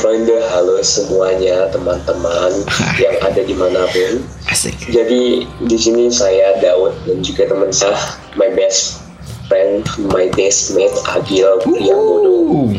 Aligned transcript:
Freunde, 0.00 0.32
halo 0.48 0.80
semuanya 0.80 1.68
teman-teman 1.68 2.64
yang 2.96 3.12
ada 3.20 3.44
di 3.44 3.52
mana 3.52 3.84
pun. 3.92 4.24
Asik. 4.48 4.72
Jadi 4.88 5.44
di 5.44 5.76
sini 5.76 6.08
saya 6.08 6.56
Daud 6.56 6.96
dan 7.04 7.20
juga 7.20 7.44
teman 7.52 7.68
saya, 7.68 8.00
my 8.32 8.48
best 8.56 9.04
friend, 9.44 9.84
my 10.08 10.32
best 10.32 10.72
mate 10.72 10.96
Agil 11.04 11.52
Priambodo. 11.60 12.32
Uh, 12.48 12.72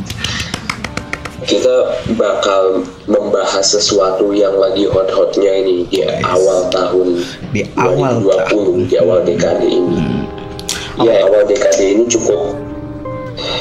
Kita 1.45 1.93
bakal 2.17 2.89
membahas 3.05 3.69
sesuatu 3.69 4.33
yang 4.33 4.57
lagi 4.57 4.89
hot-hotnya 4.89 5.61
ini 5.61 5.85
di 5.89 6.01
Yes. 6.01 6.25
awal 6.25 6.69
tahun 6.73 7.21
Di 7.53 7.65
awal 7.77 8.17
2020, 8.49 8.89
di 8.89 8.95
awal 8.97 9.19
dekade 9.21 9.69
ini. 9.69 10.25
Ya 11.05 11.21
awal 11.25 11.45
dekade 11.45 11.85
ini 11.85 12.09
cukup 12.09 12.57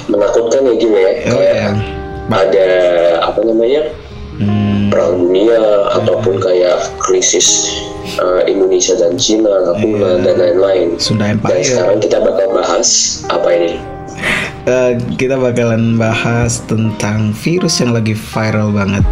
menakutkan 0.08 0.64
ya 0.64 0.74
Gil 0.80 0.92
ya. 0.96 1.12
oh 1.28 1.36
Kayak 1.36 1.56
ya. 1.56 1.68
Ada 2.30 2.66
apa 3.20 3.40
namanya 3.42 3.82
Hmm, 4.40 4.88
perang 4.88 5.20
dunia 5.20 5.52
ataupun 5.92 6.40
kayak 6.40 6.80
krisis 6.96 7.76
uh, 8.16 8.40
Indonesia 8.40 8.96
dan 8.96 9.12
Cina, 9.14 9.52
Natuna 9.68 10.16
Iya. 10.16 10.24
dan 10.24 10.34
lain-lain. 10.40 10.88
Sunda 10.96 11.28
Dan 11.28 11.36
Empire. 11.36 11.60
sekarang 11.60 12.00
kita 12.00 12.24
bakal 12.24 12.48
bahas 12.56 12.88
apa 13.28 13.48
ini? 13.52 13.76
Eh, 14.64 14.92
kita 15.16 15.36
bakalan 15.36 15.96
bahas 15.96 16.64
tentang 16.64 17.36
virus 17.36 17.80
yang 17.80 17.92
lagi 17.92 18.16
viral 18.16 18.72
banget 18.72 19.04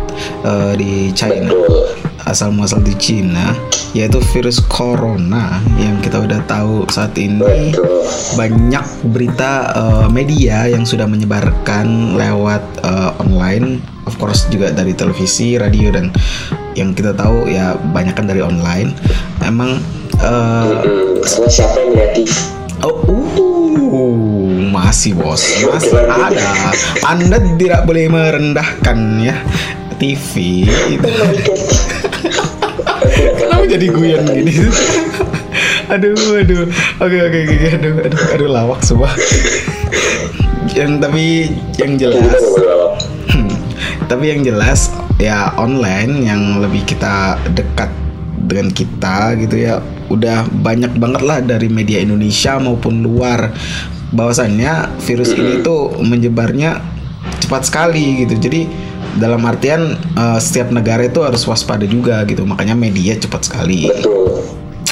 eh, 0.45 0.73
di 0.81 0.93
China. 1.13 1.45
Betul. 1.45 1.88
Asal 2.29 2.53
muasal 2.53 2.85
di 2.85 2.93
Cina 3.01 3.57
yaitu 3.97 4.21
virus 4.37 4.61
corona 4.69 5.59
yang 5.81 5.97
kita 6.05 6.21
udah 6.21 6.45
tahu 6.45 6.85
saat 6.93 7.17
ini. 7.17 7.73
Betul. 7.73 8.05
banyak 8.37 8.85
berita 9.11 9.73
eh, 9.73 10.07
media 10.13 10.69
yang 10.69 10.85
sudah 10.85 11.09
menyebarkan 11.09 12.15
lewat 12.15 12.63
eh, 12.85 13.11
online. 13.25 13.81
Of 14.05 14.17
course 14.17 14.49
juga 14.49 14.73
dari 14.73 14.97
televisi 14.97 15.61
radio 15.61 15.93
dan 15.93 16.09
yang 16.73 16.97
kita 16.97 17.13
tahu 17.13 17.49
ya 17.49 17.77
banyak 17.93 18.17
kan 18.17 18.25
dari 18.25 18.41
online. 18.41 18.93
Emang 19.45 19.81
karena 20.19 21.49
siapa 21.49 21.77
yang 21.79 21.91
negatif? 21.95 22.59
oh 22.83 22.95
uh, 23.11 24.71
masih 24.71 25.19
bos 25.19 25.43
masih 25.43 25.99
ada. 26.07 26.71
Anda 27.07 27.39
tidak 27.59 27.87
boleh 27.89 28.07
merendahkan 28.07 28.99
ya 29.19 29.37
TV 29.99 30.65
itu 30.95 31.11
Kenapa 33.39 33.65
jadi 33.67 33.87
guyon 33.91 34.25
gini? 34.31 34.53
aduh, 35.93 36.15
aduh. 36.39 36.67
Oke, 37.03 37.19
oke, 37.19 37.39
oke. 37.49 37.57
Aduh, 37.79 37.93
aduh, 38.05 38.23
aduh 38.37 38.49
lawak 38.51 38.81
semua. 38.85 39.11
yang 40.77 41.01
tapi 41.01 41.49
yang 41.81 41.97
jelas, 41.97 42.39
hmm, 43.33 43.51
tapi 44.07 44.31
yang 44.31 44.45
jelas 44.45 44.93
ya 45.19 45.51
online 45.59 46.29
yang 46.29 46.63
lebih 46.63 46.85
kita 46.85 47.41
dekat 47.57 47.91
dengan 48.47 48.71
kita 48.71 49.35
gitu 49.41 49.57
ya. 49.59 49.81
Udah 50.13 50.47
banyak 50.49 50.95
banget 50.97 51.23
lah 51.25 51.39
dari 51.41 51.67
media 51.73 51.99
Indonesia 52.05 52.61
maupun 52.61 53.01
luar 53.03 53.53
bahwasannya 54.13 55.01
virus 55.05 55.37
ini 55.37 55.61
tuh 55.61 55.97
menyebarnya 56.01 56.81
cepat 57.45 57.69
sekali 57.69 58.25
gitu. 58.25 58.37
Jadi 58.39 58.88
dalam 59.17 59.41
artian 59.43 59.97
eh, 59.97 60.39
setiap 60.39 60.69
negara 60.69 61.05
itu 61.05 61.25
harus 61.25 61.43
waspada 61.45 61.85
juga 61.85 62.21
gitu. 62.25 62.45
Makanya 62.45 62.75
media 62.75 63.17
cepat 63.17 63.49
sekali. 63.49 63.89
Betul. 63.89 64.45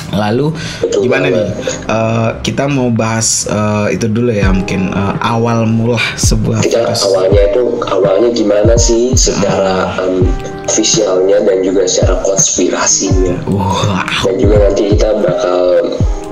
Lalu 0.07 0.55
Betul 0.81 1.01
gimana 1.03 1.27
banget. 1.29 1.35
nih? 1.35 1.51
Eh, 1.91 2.31
kita 2.41 2.65
mau 2.71 2.89
bahas 2.89 3.45
eh, 3.45 3.99
itu 3.99 4.07
dulu 4.07 4.31
ya 4.31 4.49
mungkin 4.49 4.89
eh, 4.89 5.15
awal 5.21 5.67
mula 5.67 5.99
sebuah 6.17 6.63
Kita 6.63 6.87
virus. 6.89 7.05
awalnya 7.05 7.43
itu 7.51 7.63
awalnya 7.85 8.31
gimana 8.31 8.73
sih 8.79 9.13
secara 9.13 9.99
um, 9.99 10.23
ofisialnya 10.65 11.43
dan 11.43 11.59
juga 11.61 11.85
secara 11.85 12.23
konspirasinya. 12.23 13.35
Wah, 13.51 14.07
dan 14.23 14.35
juga 14.39 14.57
nanti 14.63 14.95
kita 14.95 15.11
bakal 15.21 15.61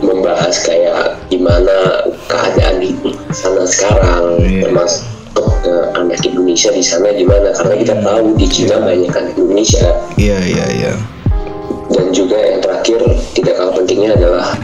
membahas 0.01 0.55
kayak 0.63 1.19
gimana 1.29 1.75
keadaan 2.31 2.79
di 2.79 2.95
sana 3.33 3.67
sekarang 3.67 4.39
Iya. 4.39 4.71
termasuk 4.71 5.03
eh, 5.65 5.85
anak 5.97 6.21
Indonesia 6.23 6.71
di 6.71 6.85
sana 6.85 7.11
gimana 7.13 7.51
karena 7.57 7.75
kita 7.81 7.95
tahu 8.01 8.37
di 8.37 8.47
Cina 8.47 8.77
banyak 8.81 9.11
anak 9.11 9.35
Indonesia 9.35 9.85
iya 10.17 10.39
iya 10.41 10.67
iya. 10.71 10.93
dan 11.91 12.07
juga 12.13 12.37
yang 12.39 12.61
terakhir 12.61 13.01
tidak 13.33 13.55
kalah 13.57 13.75
pentingnya 13.75 14.11
adalah 14.17 14.57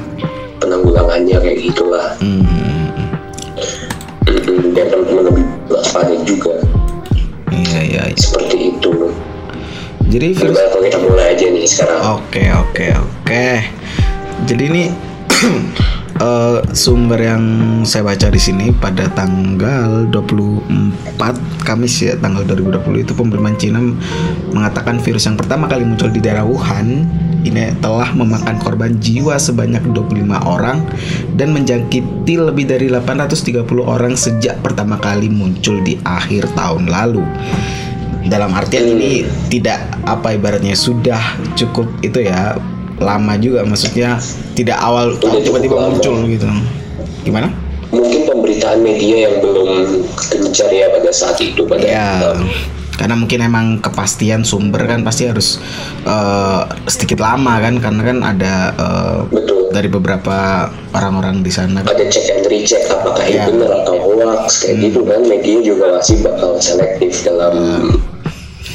penanggulangannya 0.61 1.37
kayak 1.41 1.59
gitulah 1.65 2.07
Hmm, 2.21 2.45
Mm-mm, 4.29 4.73
dan 4.77 4.87
teman-teman 4.89 5.25
lebih 5.33 5.45
waspada 5.69 6.15
juga 6.23 6.55
iya 7.51 7.81
iya. 7.83 8.03
iya. 8.09 8.17
seperti 8.17 8.77
itu 8.77 8.93
Jadi 10.11 10.35
virus 10.35 10.59
kalau 10.59 10.83
kita 10.83 10.99
mulai 11.07 11.39
aja 11.39 11.47
nih 11.47 11.63
sekarang 11.71 12.03
Oke 12.19 12.43
oke 12.51 12.87
oke. 12.99 13.47
Jadi 14.43 14.63
ini 14.67 14.85
eh, 16.21 16.59
sumber 16.77 17.21
yang 17.21 17.45
saya 17.83 18.05
baca 18.05 18.29
di 18.29 18.41
sini 18.41 18.71
pada 18.77 19.09
tanggal 19.17 20.07
24 20.13 21.65
Kamis 21.65 22.05
ya 22.05 22.17
tanggal 22.21 22.45
2020 22.45 23.05
itu 23.05 23.13
pemerintahan 23.17 23.57
Cina 23.57 23.81
mengatakan 24.53 25.01
virus 25.01 25.29
yang 25.29 25.37
pertama 25.41 25.67
kali 25.67 25.85
muncul 25.85 26.13
di 26.13 26.21
daerah 26.21 26.45
Wuhan. 26.45 27.09
Ini 27.41 27.81
telah 27.81 28.13
memakan 28.13 28.61
korban 28.61 29.01
jiwa 29.01 29.41
sebanyak 29.41 29.81
25 29.97 30.29
orang 30.45 30.85
dan 31.41 31.57
menjangkiti 31.57 32.37
lebih 32.37 32.69
dari 32.69 32.93
830 32.93 33.65
orang 33.81 34.13
sejak 34.13 34.61
pertama 34.61 35.01
kali 35.01 35.33
muncul 35.33 35.81
di 35.81 35.97
akhir 36.05 36.53
tahun 36.53 36.93
lalu. 36.93 37.25
Dalam 38.29 38.53
artian 38.53 38.93
ini 38.93 39.25
tidak 39.49 39.81
apa 40.05 40.37
ibaratnya 40.37 40.77
sudah 40.77 41.41
cukup 41.57 41.89
itu 42.05 42.29
ya 42.29 42.61
lama 43.01 43.33
juga 43.37 43.65
maksudnya 43.65 44.21
tidak 44.53 44.77
awal 44.77 45.17
tiba-tiba 45.17 45.75
lama. 45.75 45.97
muncul 45.97 46.21
gitu. 46.27 46.47
Gimana? 47.23 47.49
Mungkin 47.91 48.23
pemberitaan 48.23 48.79
media 48.81 49.27
yang 49.27 49.43
belum 49.43 50.05
gencar 50.15 50.71
ya 50.71 50.87
pada 50.89 51.11
saat 51.11 51.41
itu 51.41 51.65
pada 51.65 51.83
ya 51.83 52.37
karena 52.93 53.17
mungkin 53.17 53.41
emang 53.41 53.67
kepastian 53.81 54.45
sumber 54.45 54.85
kan 54.85 55.01
pasti 55.01 55.25
harus 55.25 55.57
eh, 56.05 56.61
sedikit 56.85 57.19
lama 57.19 57.57
kan 57.57 57.81
karena 57.81 58.03
kan 58.05 58.19
ada 58.21 58.55
eh, 58.77 59.19
betul. 59.27 59.73
dari 59.73 59.89
beberapa 59.89 60.69
orang-orang 60.93 61.41
di 61.41 61.49
sana 61.49 61.81
ada 61.81 62.05
check 62.07 62.29
and 62.29 62.45
recheck 62.47 62.85
apakah 62.87 63.25
Ya. 63.25 63.49
itu 63.49 63.57
benar 63.57 63.73
atau 63.83 63.97
hoax 63.97 64.61
kayak 64.61 64.85
gitu 64.85 65.01
kan. 65.03 65.25
Media 65.25 65.59
juga 65.65 65.97
masih 65.97 66.21
bakal 66.21 66.61
selektif 66.61 67.25
dalam 67.25 67.55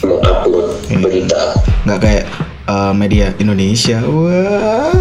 mengupload 0.01 0.67
Iya. 0.87 0.97
berita. 0.99 1.41
Nggak 1.85 1.99
kayak 2.01 2.23
eh, 2.65 2.93
media 2.93 3.33
Indonesia 3.37 4.01
wah 4.05 4.93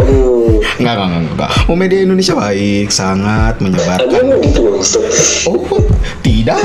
aduh 0.00 0.60
nggak 0.80 0.94
nggak 0.96 1.08
nggak 1.08 1.22
nggak 1.36 1.50
oh 1.68 1.76
media 1.76 2.00
Indonesia 2.02 2.34
baik 2.34 2.88
sangat 2.88 3.54
menyebarkan 3.60 4.24
gitu? 4.42 4.80
Oh, 5.44 5.60
tidak. 6.24 6.56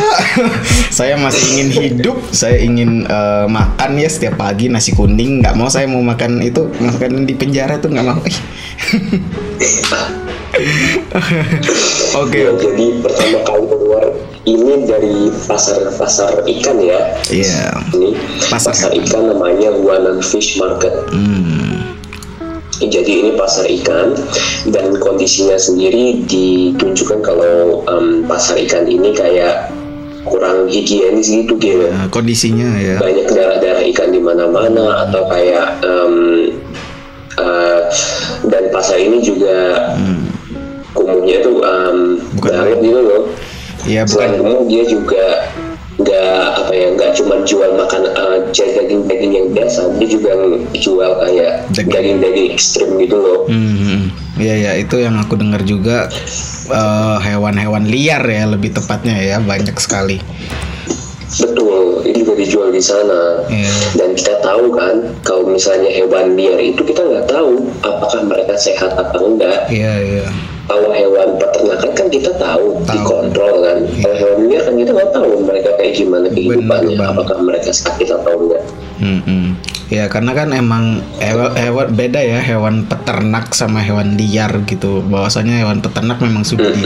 saya 0.98 1.20
masih 1.20 1.44
ingin 1.52 1.70
hidup. 1.76 2.18
Saya 2.32 2.64
ingin 2.64 3.04
eh, 3.04 3.46
makan 3.52 4.00
ya 4.00 4.08
setiap 4.08 4.40
pagi 4.40 4.72
nasi 4.72 4.96
kuning. 4.96 5.44
Nggak 5.44 5.56
mau 5.60 5.68
saya 5.68 5.92
mau 5.92 6.00
makan 6.00 6.40
itu 6.42 6.72
makan 6.80 7.28
di 7.28 7.36
penjara 7.36 7.76
tuh 7.78 7.92
nggak 7.92 8.08
mau. 8.08 8.24
Oke 12.16 12.40
Ya, 12.40 12.50
oke. 12.50 12.64
jadi 12.64 12.86
pertama 13.00 13.38
kali 13.44 13.66
keluar 13.68 14.04
ini 14.46 14.74
dari 14.84 15.16
pasar 15.44 15.78
pasar 15.94 16.32
ikan 16.42 16.78
ya 16.80 17.00
Iya. 17.28 17.76
ini 17.92 18.16
Pasar 18.46 18.72
pasar, 18.72 18.90
ikan 18.96 19.28
namanya 19.28 19.70
Guanan 19.74 20.20
Fish 20.22 20.56
Market 20.56 20.94
Hmm. 21.12 21.84
Jadi 22.76 23.24
ini 23.24 23.32
pasar 23.34 23.64
ikan 23.72 24.20
dan 24.68 25.00
kondisinya 25.00 25.56
sendiri 25.56 26.24
ditunjukkan 26.24 27.20
kalau 27.20 27.80
em, 27.88 28.24
pasar 28.24 28.60
ikan 28.60 28.84
ini 28.84 29.12
kayak 29.12 29.72
kurang 30.24 30.68
higienis 30.68 31.30
gitu 31.30 31.56
gitu. 31.56 31.88
Nah, 31.88 32.10
kondisinya 32.10 32.76
ya. 32.76 33.00
Banyak 33.00 33.32
darah-darah 33.32 33.80
ikan 33.86 34.10
di 34.10 34.20
mana-mana 34.20 35.08
atau 35.08 35.24
kayak 35.26 35.80
em, 35.84 36.14
eh, 37.38 37.80
dan 38.44 38.64
pasar 38.70 39.00
ini 39.00 39.20
juga 39.20 39.88
Hmm. 39.96 40.25
Kumuhnya 40.96 41.38
tuh 41.42 41.60
em, 41.60 41.98
Bukan 42.34 42.52
banget 42.52 42.78
gitu 42.82 43.02
loh. 43.02 43.24
Ya 43.86 44.02
Selain 44.02 44.34
bukan. 44.34 44.42
kumuh 44.42 44.62
dia 44.66 44.84
juga 44.84 45.26
nggak 45.96 46.44
apa 46.60 46.74
ya 46.74 46.88
nggak 46.92 47.12
cuma 47.14 47.40
jual 47.42 47.72
makan 47.72 48.04
eh, 48.04 48.38
daging 48.52 49.04
daging 49.06 49.32
yang 49.34 49.48
biasa 49.50 49.96
dia 49.96 50.10
juga 50.10 50.32
jual 50.74 51.12
kayak 51.18 51.72
Daging. 51.72 51.88
daging 51.88 52.18
daging 52.20 52.48
ekstrim 52.50 52.90
gitu 52.98 53.16
loh 53.16 53.40
Hmm. 53.46 54.12
Ya 54.36 54.52
ya 54.52 54.72
itu 54.76 54.98
yang 54.98 55.16
aku 55.16 55.36
dengar 55.36 55.64
juga 55.64 56.12
eh, 56.68 57.18
hewan-hewan 57.22 57.86
liar 57.86 58.20
ya 58.22 58.44
lebih 58.46 58.74
tepatnya 58.74 59.16
ya 59.16 59.38
banyak 59.40 59.76
sekali. 59.78 60.20
betul 61.36 62.00
itu 62.02 62.22
juga 62.22 62.34
dijual 62.38 62.70
di 62.70 62.80
sana 62.80 63.44
Iya. 63.48 63.72
dan 63.94 64.10
kita 64.14 64.40
tahu 64.40 64.72
kan 64.72 64.96
kalau 65.22 65.44
misalnya 65.46 65.90
hewan 65.90 66.32
liar 66.34 66.56
itu 66.58 66.80
kita 66.80 67.02
nggak 67.02 67.28
tahu 67.28 67.60
apakah 67.82 68.24
mereka 68.24 68.56
sehat 68.56 68.92
atau 68.94 69.30
enggak 69.30 69.68
Iya 69.68 69.94
iya. 69.98 70.26
Kalau 70.66 70.90
hewan 70.90 71.38
peternakan 71.38 71.92
kan 71.94 72.08
kita 72.10 72.32
tahu, 72.42 72.82
Tahu. 72.84 72.90
dikontrol 72.90 73.56
kan. 73.62 73.78
Kalau 74.02 74.16
hewan 74.18 74.38
liar 74.50 74.62
kan 74.66 74.74
kita 74.78 74.92
nggak 74.98 75.12
tahu 75.14 75.30
mereka 75.46 75.70
kayak 75.78 75.94
gimana 75.94 76.28
kehidupannya 76.34 76.98
apakah 76.98 77.38
mereka 77.46 77.70
sakit 77.70 78.10
atau 78.10 78.34
enggak 78.42 78.64
Ya 79.86 80.10
karena 80.10 80.34
kan 80.34 80.50
emang 80.50 81.06
hewan, 81.22 81.54
hewan 81.54 81.88
beda 81.94 82.18
ya 82.18 82.42
hewan 82.42 82.90
peternak 82.90 83.54
sama 83.54 83.86
hewan 83.86 84.18
liar 84.18 84.66
gitu. 84.66 85.06
Bahwasanya 85.06 85.62
hewan 85.62 85.86
peternak 85.86 86.18
memang 86.18 86.42
sudah 86.42 86.74
di, 86.74 86.84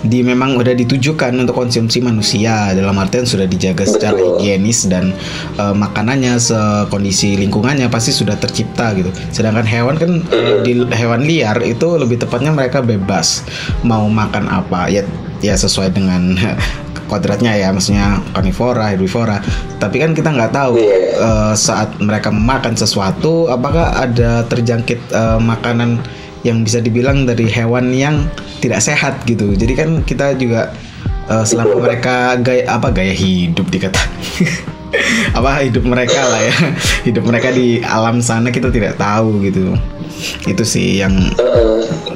di 0.00 0.18
memang 0.24 0.56
udah 0.56 0.72
ditujukan 0.72 1.36
untuk 1.36 1.52
konsumsi 1.52 2.00
manusia 2.00 2.72
dalam 2.72 2.96
artian 2.96 3.28
sudah 3.28 3.44
dijaga 3.44 3.84
secara 3.84 4.16
Betul. 4.16 4.40
higienis 4.40 4.88
dan 4.88 5.12
eh, 5.60 5.74
makanannya 5.76 6.40
sekondisi 6.40 7.36
lingkungannya 7.36 7.92
pasti 7.92 8.16
sudah 8.16 8.40
tercipta 8.40 8.96
gitu. 8.96 9.12
Sedangkan 9.28 9.68
hewan 9.68 10.00
kan 10.00 10.24
di 10.64 10.88
hewan 10.88 11.28
liar 11.28 11.60
itu 11.60 12.00
lebih 12.00 12.16
tepatnya 12.22 12.54
mereka 12.54 12.80
bebas 12.80 13.44
mau 13.84 14.08
makan 14.08 14.48
apa 14.48 14.88
ya 14.88 15.04
ya 15.38 15.54
sesuai 15.54 15.94
dengan 15.94 16.34
kodratnya 17.08 17.56
ya 17.56 17.72
maksudnya 17.72 18.20
karnivora, 18.36 18.92
herbivora. 18.92 19.40
Tapi 19.80 19.96
kan 19.98 20.12
kita 20.12 20.30
nggak 20.30 20.52
tahu 20.52 20.76
Iya. 20.76 20.98
eh, 21.18 21.54
saat 21.56 21.96
mereka 21.98 22.28
makan 22.28 22.76
sesuatu 22.76 23.48
apakah 23.48 23.96
ada 23.96 24.44
terjangkit 24.46 25.00
eh, 25.10 25.40
makanan 25.40 25.98
yang 26.46 26.62
bisa 26.62 26.78
dibilang 26.78 27.26
dari 27.26 27.50
hewan 27.50 27.90
yang 27.90 28.28
tidak 28.62 28.78
sehat 28.78 29.24
gitu. 29.26 29.56
Jadi 29.56 29.72
kan 29.74 29.88
kita 30.04 30.36
juga 30.36 30.70
eh, 31.26 31.44
selama 31.48 31.80
mereka 31.80 32.36
gaya 32.38 32.68
apa 32.68 32.92
gaya 32.92 33.16
hidup 33.16 33.66
dikata 33.72 33.98
apa 35.36 35.60
hidup 35.68 35.84
mereka 35.84 36.16
lah 36.28 36.40
ya 36.40 36.54
hidup 37.08 37.24
mereka 37.28 37.52
di 37.52 37.84
alam 37.84 38.24
sana 38.24 38.48
kita 38.48 38.72
tidak 38.72 38.96
tahu 38.96 39.44
gitu 39.44 39.76
itu 40.48 40.64
sih 40.64 41.00
yang 41.04 41.12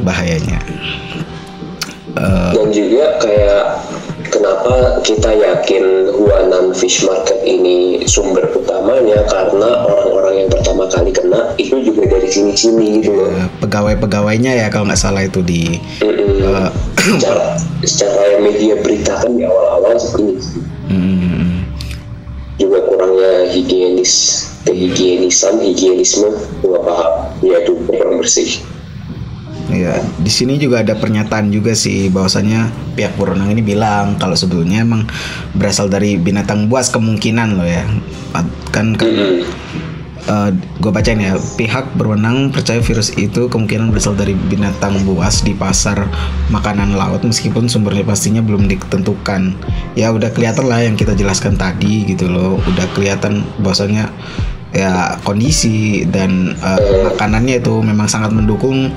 bahayanya 0.00 0.56
Eh, 2.12 2.52
dan 2.52 2.68
juga 2.68 3.16
kayak 3.24 3.61
kenapa 4.42 4.98
kita 5.06 5.30
yakin 5.38 6.10
Huanan 6.18 6.74
Fish 6.74 7.06
Market 7.06 7.38
ini 7.46 8.02
sumber 8.10 8.50
utamanya? 8.50 9.22
Karena 9.30 9.86
orang-orang 9.86 10.34
yang 10.42 10.50
pertama 10.50 10.90
kali 10.90 11.14
kena 11.14 11.54
itu 11.62 11.78
juga 11.78 12.10
dari 12.10 12.26
sini-sini 12.26 12.98
gitu 12.98 13.14
loh. 13.14 13.30
eh, 13.30 13.46
pegawai-pegawainya 13.62 14.58
ya 14.58 14.66
kalau 14.66 14.90
nggak 14.90 14.98
salah 14.98 15.22
itu 15.22 15.46
di 15.46 15.78
Mm-mm. 16.02 16.42
eh, 16.42 16.70
secara 16.98 17.54
secara 17.86 18.42
media 18.42 18.82
berita 18.82 19.14
kan 19.22 19.30
di 19.30 19.46
awal-awal 19.46 19.94
seperti 19.94 20.22
ini 20.26 20.34
hmm, 20.90 21.50
juga 22.58 22.78
kurangnya 22.90 23.46
higienis 23.46 24.42
kehigienisan 24.66 25.62
higienisme 25.62 26.34
gua 26.66 26.82
paham. 26.82 27.12
Yaitu 27.46 27.78
kurang 27.86 28.18
bersih 28.18 28.58
Ya, 29.72 29.96
di 30.20 30.28
sini 30.28 30.60
juga 30.60 30.84
ada 30.84 30.92
pernyataan 30.92 31.48
juga 31.48 31.72
sih 31.72 32.12
bahwasanya 32.12 32.68
pihak 32.92 33.16
berwenang 33.16 33.56
ini 33.56 33.64
bilang 33.64 34.20
kalau 34.20 34.36
sebelumnya 34.36 34.84
emang 34.84 35.08
berasal 35.56 35.88
dari 35.88 36.20
binatang 36.20 36.68
buas 36.68 36.92
kemungkinan 36.92 37.56
loh 37.56 37.64
ya. 37.64 37.88
Kan 38.68 38.92
kan 38.96 39.08
Mm-mm. 39.08 40.52
gue 40.78 40.92
bacain 40.94 41.18
ya 41.18 41.34
pihak 41.58 41.98
berwenang 41.98 42.54
percaya 42.54 42.78
virus 42.78 43.10
itu 43.18 43.50
kemungkinan 43.50 43.90
berasal 43.90 44.14
dari 44.14 44.38
binatang 44.38 45.02
buas 45.02 45.42
di 45.42 45.50
pasar 45.50 46.06
makanan 46.46 46.94
laut 46.94 47.26
meskipun 47.26 47.66
sumbernya 47.66 48.06
pastinya 48.06 48.38
belum 48.38 48.70
ditentukan 48.70 49.58
ya 49.98 50.14
udah 50.14 50.30
kelihatan 50.30 50.70
lah 50.70 50.78
yang 50.78 50.94
kita 50.94 51.18
jelaskan 51.18 51.58
tadi 51.58 52.06
gitu 52.06 52.30
loh 52.30 52.62
udah 52.70 52.86
kelihatan 52.94 53.42
bahwasanya 53.60 54.14
ya 54.72 55.20
kondisi 55.22 56.08
dan 56.08 56.56
eh, 56.56 57.04
makanannya 57.04 57.60
itu 57.60 57.84
memang 57.84 58.08
sangat 58.08 58.32
mendukung 58.32 58.88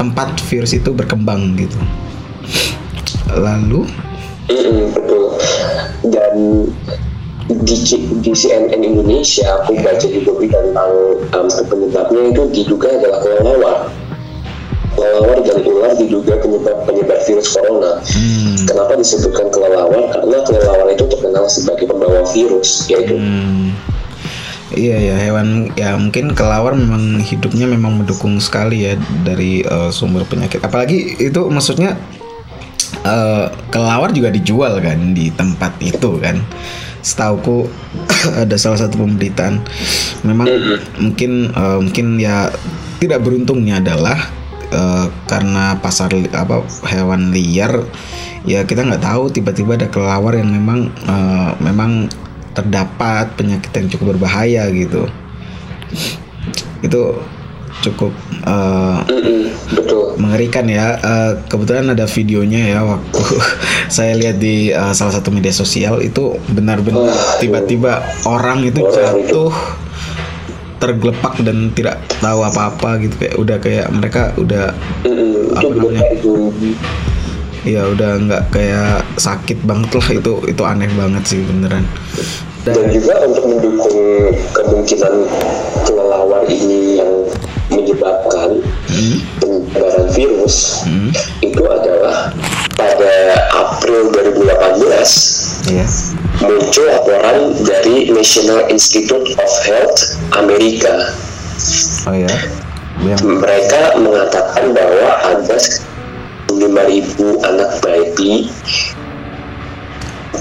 tempat 0.00 0.40
virus 0.48 0.72
itu 0.72 0.90
berkembang 0.92 1.56
gitu. 1.60 1.76
Lalu? 3.36 3.84
Mm-mm, 4.48 4.96
betul. 4.96 5.36
Dan 6.08 6.32
di, 7.48 7.76
di 8.24 8.32
CNN 8.32 8.80
Indonesia 8.80 9.64
aku 9.64 9.76
baca 9.80 10.06
juga 10.08 10.32
tentang 10.48 10.92
um, 11.32 11.48
penyebabnya 11.48 12.22
itu 12.32 12.42
diduga 12.52 12.88
adalah 12.92 13.18
kelelawar. 13.24 13.76
Kelelawar 14.96 15.38
dan 15.44 15.58
ular 15.64 15.92
diduga 15.96 16.34
penyebab 16.40 16.76
penyebar 16.84 17.20
virus 17.24 17.48
corona. 17.52 18.00
Hmm, 18.04 18.56
kenapa 18.68 18.96
disebutkan 18.96 19.48
kelelawar? 19.52 20.12
Karena 20.12 20.38
kelelawar 20.44 20.88
itu 20.92 21.04
terkenal 21.08 21.44
sebagai 21.48 21.84
pembawa 21.88 22.24
virus 22.32 22.88
yaitu 22.88 23.16
Hmm. 23.16 23.72
Iya 24.68 24.96
ya 25.00 25.16
hewan 25.16 25.72
ya 25.80 25.96
mungkin 25.96 26.36
kelawar 26.36 26.76
memang 26.76 27.24
hidupnya 27.24 27.64
memang 27.64 28.04
mendukung 28.04 28.36
sekali 28.36 28.84
ya 28.84 29.00
dari 29.24 29.64
eh, 29.64 29.90
sumber 29.92 30.28
penyakit. 30.28 30.60
Apalagi 30.60 31.16
itu 31.16 31.40
maksudnya 31.48 31.96
eh, 33.04 33.46
kelawar 33.72 34.12
juga 34.12 34.28
dijual 34.28 34.76
kan 34.84 35.16
di 35.16 35.32
tempat 35.32 35.72
itu 35.80 36.20
kan. 36.20 36.44
Setauku 37.00 37.64
ada 38.44 38.56
salah 38.60 38.76
satu 38.76 39.00
pemberitaan 39.00 39.64
memang 40.28 40.46
mungkin 41.00 41.48
eh, 41.48 41.78
mungkin 41.80 42.20
ya 42.20 42.52
tidak 43.00 43.24
beruntungnya 43.24 43.80
adalah 43.80 44.20
eh, 44.68 45.06
karena 45.24 45.80
pasar 45.80 46.12
apa 46.12 46.60
hewan 46.92 47.32
liar 47.32 47.88
ya 48.44 48.68
kita 48.68 48.84
nggak 48.84 49.02
tahu 49.02 49.32
tiba-tiba 49.32 49.80
ada 49.80 49.88
kelelawar 49.88 50.36
yang 50.36 50.52
memang 50.52 50.92
eh, 51.08 51.50
memang 51.64 52.12
terdapat 52.58 53.30
penyakit 53.34 53.70
yang 53.70 53.86
cukup 53.88 54.16
berbahaya 54.16 54.66
gitu. 54.70 55.06
Itu 56.80 57.22
cukup 57.78 58.10
Mm-mm, 59.06 59.54
betul. 59.70 60.18
mengerikan 60.18 60.66
ya. 60.66 60.98
Eh, 60.98 61.32
kebetulan 61.46 61.86
ada 61.88 62.04
videonya 62.04 62.74
ya 62.74 62.80
waktu 62.82 63.22
saya 63.94 64.18
lihat 64.18 64.36
di 64.36 64.70
eh, 64.70 64.92
salah 64.92 65.14
satu 65.14 65.30
media 65.30 65.54
sosial 65.54 66.02
itu 66.02 66.34
benar-benar 66.50 67.06
tiba-tiba 67.38 68.02
orang 68.26 68.66
itu 68.66 68.82
Orang 68.82 69.22
itu. 69.22 69.30
jatuh 69.30 69.52
tergelepak 70.78 71.42
dan 71.42 71.70
tidak 71.70 71.98
tahu 72.18 72.42
apa-apa 72.42 72.98
gitu. 73.00 73.14
Kayak 73.16 73.36
udah 73.36 73.56
kayak 73.58 73.86
mereka 73.90 74.22
udah 74.34 74.74
itu 75.02 75.50
Apa 75.54 75.70
namanya? 75.70 76.02
itu. 76.14 76.34
Ya 77.66 77.82
udah 77.84 78.10
nggak 78.16 78.42
kayak 78.50 79.02
sakit 79.14 79.58
banget 79.62 79.90
lah. 79.92 80.08
Itu 80.14 80.32
itu 80.46 80.62
aneh 80.62 80.90
banget 80.94 81.22
sih 81.26 81.42
beneran 81.42 81.82
dan 82.66 82.74
dan 82.74 82.86
juga 82.90 83.14
untuk 83.26 83.44
mendukung 83.46 84.00
kemungkinan 84.54 85.14
kelelawar 85.86 86.42
ini 86.48 86.98
yang 86.98 87.12
menyebabkan 87.68 88.64
Hmm, 88.88 89.20
penyebaran 89.36 90.08
virus 90.16 90.80
hmm, 90.88 91.12
itu 91.44 91.60
adalah 91.68 92.32
pada 92.72 93.14
April 93.52 94.08
2018 94.16 95.68
iya. 95.68 95.84
muncul 96.40 96.88
laporan 96.88 97.52
dari 97.62 98.08
National 98.08 98.64
Institute 98.72 99.28
of 99.36 99.52
Health 99.68 100.16
Amerika. 100.40 101.12
oh 102.08 102.16
ya 102.16 102.32
Mereka 103.22 104.00
mengatakan 104.00 104.72
bahwa 104.74 105.08
ada 105.22 105.56
5.000 106.48 107.46
anak 107.46 107.70
bayi 107.84 108.50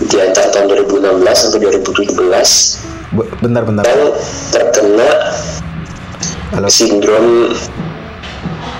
di 0.06 0.18
antara 0.22 0.54
tahun 0.54 0.70
2016 0.86 1.26
sampai 1.26 1.60
2017 1.64 3.18
be- 3.18 3.30
bentar 3.42 3.64
bentar. 3.66 3.84
Yang 3.86 4.04
terkena 4.54 5.10
halo. 6.54 6.68
sindrom 6.70 7.28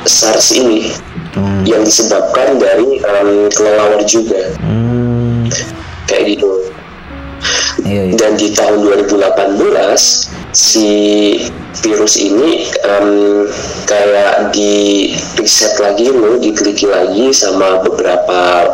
SARS 0.08 0.56
ini 0.56 0.94
hmm, 1.36 1.68
yang 1.68 1.82
disebabkan 1.84 2.62
dari 2.62 3.02
em, 3.02 3.50
kelelawar 3.52 4.02
juga. 4.08 4.56
Hmm, 4.62 5.50
kayak 6.08 6.38
gitu. 6.38 6.52
iya 7.84 8.12
iya. 8.12 8.14
Dan 8.16 8.36
di 8.40 8.52
tahun 8.56 8.84
2018 8.84 9.60
si 10.56 10.90
virus 11.84 12.16
ini 12.18 12.66
em, 12.88 13.08
kayak 13.86 14.56
di 14.56 15.12
riset 15.38 15.76
lagi 15.78 16.10
lo 16.10 16.40
diteliti 16.40 16.88
lagi 16.88 17.30
sama 17.36 17.84
beberapa 17.84 18.66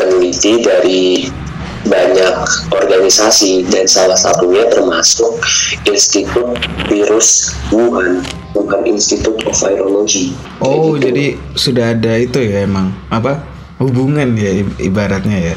peneliti 0.00 0.64
dari 0.64 1.19
banyak 1.90 2.34
organisasi 2.70 3.66
dan 3.66 3.84
salah 3.84 4.14
satunya 4.14 4.62
termasuk 4.70 5.42
Institut 5.84 6.54
Virus 6.86 7.58
Wuhan 7.74 8.22
Wuhan 8.54 8.86
Institute 8.86 9.42
of 9.42 9.58
Virology 9.58 10.30
Oh, 10.62 10.94
gitu. 10.94 11.10
jadi 11.10 11.26
sudah 11.58 11.98
ada 11.98 12.14
itu 12.16 12.38
ya 12.38 12.62
emang 12.62 12.94
apa 13.10 13.42
hubungan 13.82 14.38
ya 14.38 14.62
ibaratnya 14.78 15.52
ya. 15.52 15.56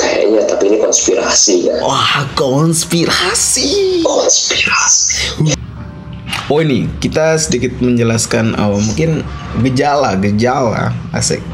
kayaknya 0.00 0.48
tapi 0.48 0.72
ini 0.72 0.78
konspirasi 0.80 1.68
kan 1.68 1.78
Wah, 1.84 2.24
konspirasi. 2.32 4.00
konspirasi 4.00 5.44
Oh 6.48 6.64
ini 6.64 6.88
kita 6.96 7.36
sedikit 7.36 7.76
menjelaskan 7.84 8.56
oh, 8.56 8.80
mungkin 8.80 9.20
gejala 9.60 10.16
gejala 10.16 10.96
asik 11.12 11.44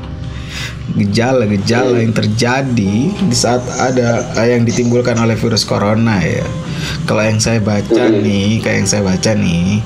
gejala 0.94 1.42
gejala 1.50 1.98
yang 1.98 2.14
terjadi 2.14 2.96
di 3.10 3.36
saat 3.36 3.66
ada 3.82 4.22
eh, 4.38 4.54
yang 4.54 4.62
ditimbulkan 4.62 5.18
oleh 5.18 5.34
virus 5.34 5.66
corona 5.66 6.22
ya. 6.22 6.46
Kalau 7.08 7.22
yang 7.24 7.42
saya 7.42 7.58
baca 7.58 8.10
nih, 8.10 8.62
kayak 8.62 8.76
yang 8.84 8.88
saya 8.88 9.02
baca 9.02 9.30
nih, 9.34 9.82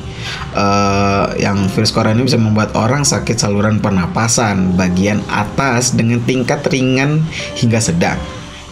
eh, 0.53 1.27
yang 1.41 1.69
virus 1.73 1.93
corona 1.97 2.13
ini 2.13 2.29
bisa 2.29 2.41
membuat 2.41 2.77
orang 2.77 3.09
sakit 3.09 3.41
saluran 3.41 3.81
pernapasan 3.81 4.77
bagian 4.77 5.25
atas 5.33 5.97
dengan 5.97 6.21
tingkat 6.29 6.61
ringan 6.69 7.25
hingga 7.57 7.81
sedang. 7.81 8.21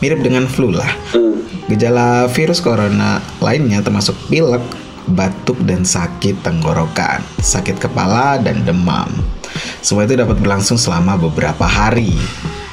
Mirip 0.05 0.21
dengan 0.21 0.45
flu 0.45 0.77
lah. 0.77 0.93
Hmm. 1.17 1.41
Gejala 1.73 2.29
virus 2.29 2.61
corona 2.61 3.19
lainnya 3.41 3.81
termasuk 3.81 4.15
pilek, 4.29 4.63
batuk 5.09 5.57
dan 5.65 5.89
sakit 5.89 6.45
tenggorokan, 6.45 7.25
sakit 7.41 7.81
kepala 7.81 8.37
dan 8.45 8.61
demam. 8.69 9.09
Semua 9.81 10.05
itu 10.05 10.15
dapat 10.15 10.37
berlangsung 10.39 10.77
selama 10.77 11.17
beberapa 11.17 11.65
hari. 11.65 12.15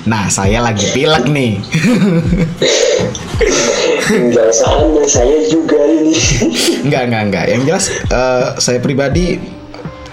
Nah, 0.03 0.27
saya 0.27 0.59
lagi 0.59 0.91
pilek 0.91 1.31
nih. 1.31 1.63
Enggak 4.11 4.51
saya 5.07 5.37
juga 5.47 5.79
ini. 5.79 6.11
Enggak, 6.83 7.01
enggak, 7.07 7.21
enggak. 7.23 7.45
Yang 7.47 7.61
jelas 7.65 7.85
eh, 8.11 8.45
saya 8.59 8.79
pribadi 8.83 9.39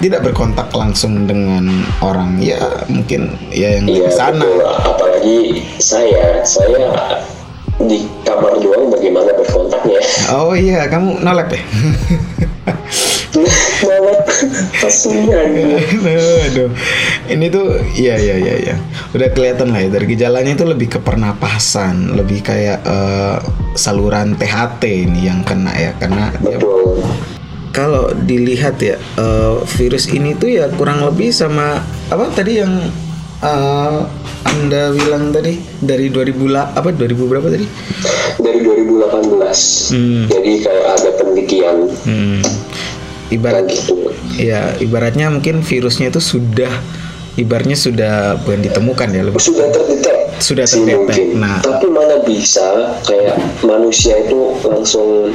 tidak 0.01 0.25
berkontak 0.25 0.73
langsung 0.73 1.29
dengan 1.29 1.85
orang 2.01 2.41
ya 2.41 2.57
mungkin 2.89 3.37
ya 3.53 3.77
yang 3.77 3.85
di 3.85 4.01
Iya 4.01 4.09
sana. 4.09 4.41
betul. 4.41 4.65
Apalagi 4.65 5.39
saya, 5.77 6.41
saya 6.41 6.89
di 7.81 8.09
kamar 8.25 8.61
doang 8.61 8.89
bagaimana 8.89 9.33
berkontaknya. 9.37 10.01
Oh 10.33 10.57
iya, 10.57 10.89
kamu 10.89 11.21
nolep 11.21 11.53
ya? 11.53 11.63
Aduh, 16.47 16.71
ini 17.31 17.47
tuh 17.49 17.79
iya 17.97 18.17
iya 18.17 18.37
iya 18.37 18.55
iya. 18.57 18.75
Udah 19.13 19.29
kelihatan 19.33 19.73
lah 19.73 19.81
ya 19.85 19.89
dari 19.91 20.07
gejalanya 20.09 20.53
itu 20.55 20.65
lebih 20.67 20.89
ke 20.97 20.99
pernapasan, 21.01 22.15
lebih 22.17 22.45
kayak 22.45 22.81
eh, 22.85 23.39
saluran 23.75 24.37
THT 24.37 24.83
ini 24.85 25.31
yang 25.31 25.41
kena 25.47 25.73
ya 25.77 25.93
karena 25.97 26.35
Betul. 26.43 27.05
kalau 27.71 28.11
dilihat 28.15 28.77
ya 28.83 28.97
eh, 28.99 29.55
virus 29.79 30.11
ini 30.11 30.35
tuh 30.37 30.51
ya 30.51 30.67
kurang 30.75 31.07
lebih 31.07 31.31
sama 31.31 31.81
apa 32.11 32.25
tadi 32.35 32.61
yang 32.61 32.73
eh, 33.45 33.99
anda 34.51 34.91
bilang 34.97 35.31
tadi 35.31 35.61
dari 35.79 36.11
2000 36.11 36.49
lah 36.51 36.73
apa 36.75 36.91
2000 36.91 37.31
berapa 37.31 37.47
tadi? 37.53 37.67
Dari 38.41 38.61
2018. 38.65 39.95
Hmm. 39.95 40.25
Jadi 40.27 40.53
kayak 40.65 40.87
ada 40.97 41.11
penelitian 41.21 41.77
Hmm, 42.03 42.41
ibarat 43.31 43.67
gitu. 43.71 44.11
ya 44.37 44.75
ibaratnya 44.83 45.31
mungkin 45.31 45.63
virusnya 45.63 46.11
itu 46.11 46.19
sudah 46.19 46.71
ibaratnya 47.39 47.79
sudah 47.79 48.37
bukan 48.43 48.61
ditemukan 48.61 49.09
ya 49.15 49.23
lebih 49.25 49.41
Sudah 49.41 49.69
terdetek. 49.71 50.19
Sudah 50.41 50.65
terdetek. 50.67 51.37
Nah. 51.37 51.61
Tapi 51.63 51.87
mana 51.93 52.21
bisa 52.25 52.97
kayak 53.05 53.37
manusia 53.63 54.19
itu 54.25 54.57
langsung 54.65 55.31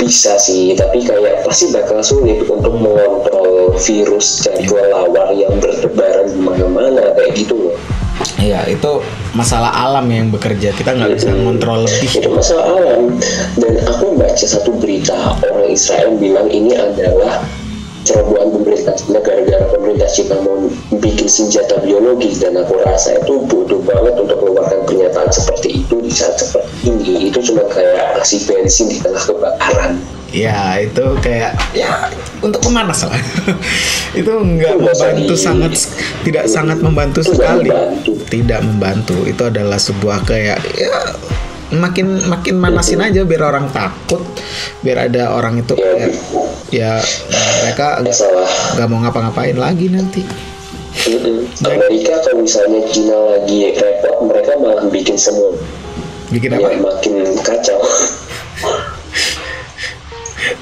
bisa 0.00 0.38
sih, 0.40 0.72
tapi 0.78 1.04
kayak 1.04 1.44
pasti 1.44 1.68
bakal 1.74 2.00
sulit 2.00 2.40
untuk 2.46 2.72
mengontrol 2.72 3.74
virus 3.76 4.46
dan 4.46 4.64
kelelawar 4.64 5.34
yang 5.34 5.52
bertebaran 5.60 6.30
di 6.30 6.40
mana-mana 6.40 7.12
kayak 7.18 7.32
gitu 7.36 7.54
loh. 7.68 7.74
Ya 8.40 8.64
itu 8.68 9.04
masalah 9.32 9.70
alam 9.72 10.06
yang 10.10 10.28
bekerja. 10.32 10.72
Kita 10.74 10.96
nggak 10.96 11.10
bisa 11.16 11.30
ngontrol 11.32 11.86
lebih. 11.86 12.10
Itu 12.20 12.30
masalah 12.32 12.64
alam. 12.68 13.02
Dan 13.56 13.74
aku 13.84 14.16
baca 14.16 14.46
satu 14.46 14.70
berita 14.76 15.36
orang 15.40 15.70
Israel 15.70 16.16
bilang 16.16 16.48
ini 16.48 16.74
adalah 16.76 17.44
cerobohan 18.04 18.48
pemerintah 18.56 18.96
gara-gara 19.12 19.64
pemerintah 19.68 20.08
Cina 20.08 20.40
mau 20.40 20.56
bikin 20.98 21.28
senjata 21.28 21.84
biologis 21.84 22.40
dan 22.40 22.56
aku 22.56 22.80
rasa 22.80 23.20
itu 23.20 23.44
bodoh 23.44 23.84
banget 23.84 24.16
untuk 24.16 24.40
mengeluarkan 24.40 24.80
pernyataan 24.88 25.30
seperti 25.30 25.84
itu 25.84 25.96
di 26.00 26.12
saat 26.12 26.40
seperti 26.40 26.90
ini. 26.90 27.28
Itu 27.28 27.44
cuma 27.44 27.68
kayak 27.68 28.18
ngasih 28.18 28.40
bensin 28.48 28.88
di 28.88 28.98
tengah 29.04 29.20
kebakaran 29.20 30.00
ya 30.30 30.78
itu 30.78 31.02
kayak 31.18 31.58
ya 31.70 32.06
untuk 32.38 32.62
pemanas 32.62 33.02
lah. 33.02 33.18
Itu 34.10 34.30
nggak 34.32 34.74
Itu 34.74 34.82
membantu 34.82 35.34
di- 35.34 35.38
sangat 35.40 35.72
tidak 36.22 36.44
sangat 36.46 36.78
membantu 36.78 37.22
Itu 37.22 37.34
sekali. 37.34 37.66
membantu. 37.66 38.12
tidak 38.26 38.60
membantu. 38.60 39.16
Itu 39.22 39.42
adalah 39.46 39.78
sebuah 39.78 40.22
kayak 40.24 40.58
ya 40.72 40.94
makin 41.70 42.18
makin 42.26 42.58
manasin 42.58 42.98
aja 42.98 43.22
biar 43.22 43.42
orang 43.44 43.70
takut. 43.70 44.22
Biar 44.80 45.06
ada 45.06 45.30
orang 45.30 45.58
itu 45.58 45.74
ya. 45.74 45.82
kayak 45.84 46.10
ya 46.70 46.92
mereka 47.62 47.86
nggak- 48.02 48.88
mau 48.88 48.98
ngapa-ngapain 49.00 49.54
lagi 49.54 49.86
nanti. 49.86 50.22
Mm-mm. 51.00 51.46
Amerika 51.62 52.18
kalau 52.20 52.42
misalnya 52.42 52.82
Cina 52.86 53.14
lagi 53.14 53.72
repot 53.72 54.26
mereka 54.26 54.58
malah 54.58 54.90
bikin 54.90 55.14
semua. 55.14 55.54
Bikin 56.30 56.50
yang 56.50 56.62
apa? 56.62 56.78
makin 56.78 57.14
kacau 57.42 57.78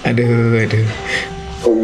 aduh 0.09 0.57
aduh. 0.57 0.87
Oh 1.69 1.77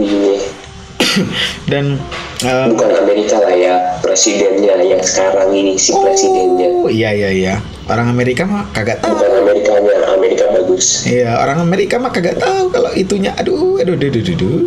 dan 1.70 2.00
eh, 2.42 2.66
bukan 2.72 2.90
Amerika 3.04 3.38
lah 3.38 3.54
ya 3.54 3.74
presidennya 4.02 4.82
yang 4.82 5.02
sekarang 5.04 5.54
ini 5.54 5.78
si 5.78 5.94
presidennya. 5.94 6.68
oh 6.72 6.90
iya 6.90 7.14
iya 7.14 7.30
iya. 7.30 7.54
Orang 7.84 8.08
Amerika 8.08 8.48
mah 8.48 8.64
kagak 8.72 9.04
tahu. 9.04 9.12
Bukan 9.12 9.44
Amerikanya 9.44 9.94
Amerika 10.16 10.44
bagus. 10.56 11.04
Iya 11.04 11.36
orang 11.36 11.60
Amerika 11.60 12.00
mah 12.00 12.10
kagak 12.10 12.40
tahu 12.40 12.72
kalau 12.72 12.90
itunya. 12.96 13.36
Aduh 13.36 13.76
aduh 13.76 13.92
aduh 13.92 14.08
aduh, 14.08 14.24
aduh. 14.24 14.58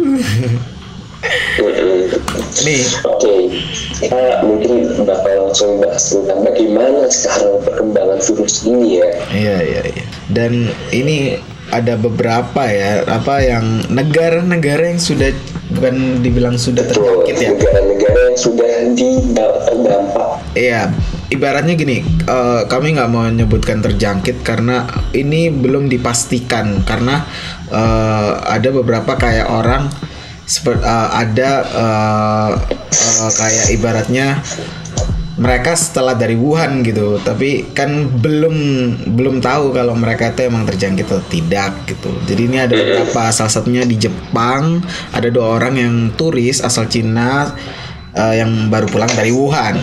Nih. 2.62 2.84
Oke 3.10 3.36
kita 3.98 4.46
mungkin 4.46 4.94
bakal 5.10 5.50
langsung 5.50 5.82
bahas 5.82 6.14
tentang 6.14 6.46
bagaimana 6.46 7.10
sekarang 7.10 7.58
perkembangan 7.66 8.20
virus 8.22 8.56
ini 8.70 9.02
ya. 9.02 9.10
Iya 9.34 9.58
iya 9.66 9.82
iya. 9.90 10.06
Dan 10.30 10.70
ini 10.94 11.42
ada 11.72 12.00
beberapa 12.00 12.64
ya 12.68 13.04
apa 13.08 13.44
yang 13.44 13.84
negara-negara 13.92 14.96
yang 14.96 15.02
sudah 15.02 15.36
bukan 15.76 16.24
dibilang 16.24 16.56
sudah 16.56 16.88
terjangkit 16.88 17.36
ya. 17.36 17.50
Negara-negara 17.54 18.20
yang 18.32 18.40
sudah 18.40 18.72
didampak 18.96 19.62
terdampak. 19.68 20.28
Iya, 20.56 20.82
ibaratnya 21.30 21.76
gini, 21.76 22.02
eh, 22.06 22.62
kami 22.66 22.96
nggak 22.96 23.10
mau 23.12 23.28
menyebutkan 23.28 23.84
terjangkit 23.84 24.42
karena 24.42 24.88
ini 25.12 25.52
belum 25.52 25.92
dipastikan. 25.92 26.88
Karena 26.88 27.28
eh, 27.68 28.32
ada 28.48 28.70
beberapa 28.72 29.20
kayak 29.20 29.48
orang 29.52 29.92
seperti 30.48 30.88
ada 30.88 31.52
eh, 31.68 32.52
eh, 32.88 33.32
kayak 33.36 33.66
ibaratnya 33.76 34.40
mereka 35.38 35.78
setelah 35.78 36.18
dari 36.18 36.34
Wuhan 36.34 36.82
gitu, 36.82 37.22
tapi 37.22 37.70
kan 37.78 38.10
belum 38.10 38.56
belum 39.14 39.38
tahu 39.38 39.70
kalau 39.70 39.94
mereka 39.94 40.34
itu 40.34 40.50
emang 40.50 40.66
terjangkit 40.66 41.06
atau 41.06 41.22
tidak 41.30 41.86
gitu. 41.86 42.10
Jadi 42.26 42.42
ini 42.50 42.58
ada 42.58 42.74
beberapa, 42.74 43.30
salah 43.30 43.54
satunya 43.54 43.86
di 43.86 44.02
Jepang 44.02 44.82
ada 45.14 45.30
dua 45.30 45.62
orang 45.62 45.78
yang 45.78 45.96
turis 46.18 46.58
asal 46.66 46.90
Cina 46.90 47.54
eh, 48.18 48.36
yang 48.42 48.74
baru 48.74 48.90
pulang 48.90 49.12
dari 49.14 49.30
Wuhan. 49.30 49.78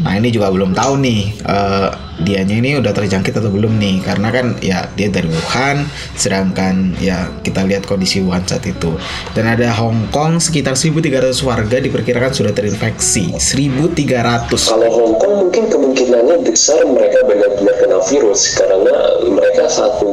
Nah 0.00 0.16
ini 0.16 0.32
juga 0.32 0.48
belum 0.48 0.72
tahu 0.72 1.02
nih 1.02 1.22
eh, 1.44 1.88
dianya 2.20 2.56
ini 2.60 2.76
udah 2.78 2.92
terjangkit 2.94 3.36
atau 3.36 3.50
belum 3.50 3.76
nih. 3.76 4.00
Karena 4.06 4.30
kan 4.30 4.56
ya 4.62 4.86
dia 4.94 5.10
dari 5.10 5.28
Wuhan 5.28 5.84
sedangkan 6.14 6.96
ya 7.02 7.28
kita 7.42 7.66
lihat 7.66 7.84
kondisi 7.84 8.22
Wuhan 8.22 8.46
saat 8.46 8.64
itu. 8.64 8.94
Dan 9.34 9.50
ada 9.50 9.74
Hong 9.76 10.08
Kong 10.14 10.38
sekitar 10.38 10.78
1.300 10.78 11.34
warga 11.42 11.76
diperkirakan 11.82 12.32
sudah 12.32 12.52
terinfeksi. 12.54 13.34
1.300 13.34 14.70
kalau 14.70 14.88
Hong 14.88 15.14
Kong 15.18 15.34
mungkin 15.48 15.66
kemungkinannya 15.68 16.46
besar 16.46 16.80
mereka 16.86 17.26
benar-benar 17.26 17.74
kena 17.76 17.98
virus. 18.06 18.54
Karena 18.56 18.94
mereka 19.26 19.66
satu 19.68 20.10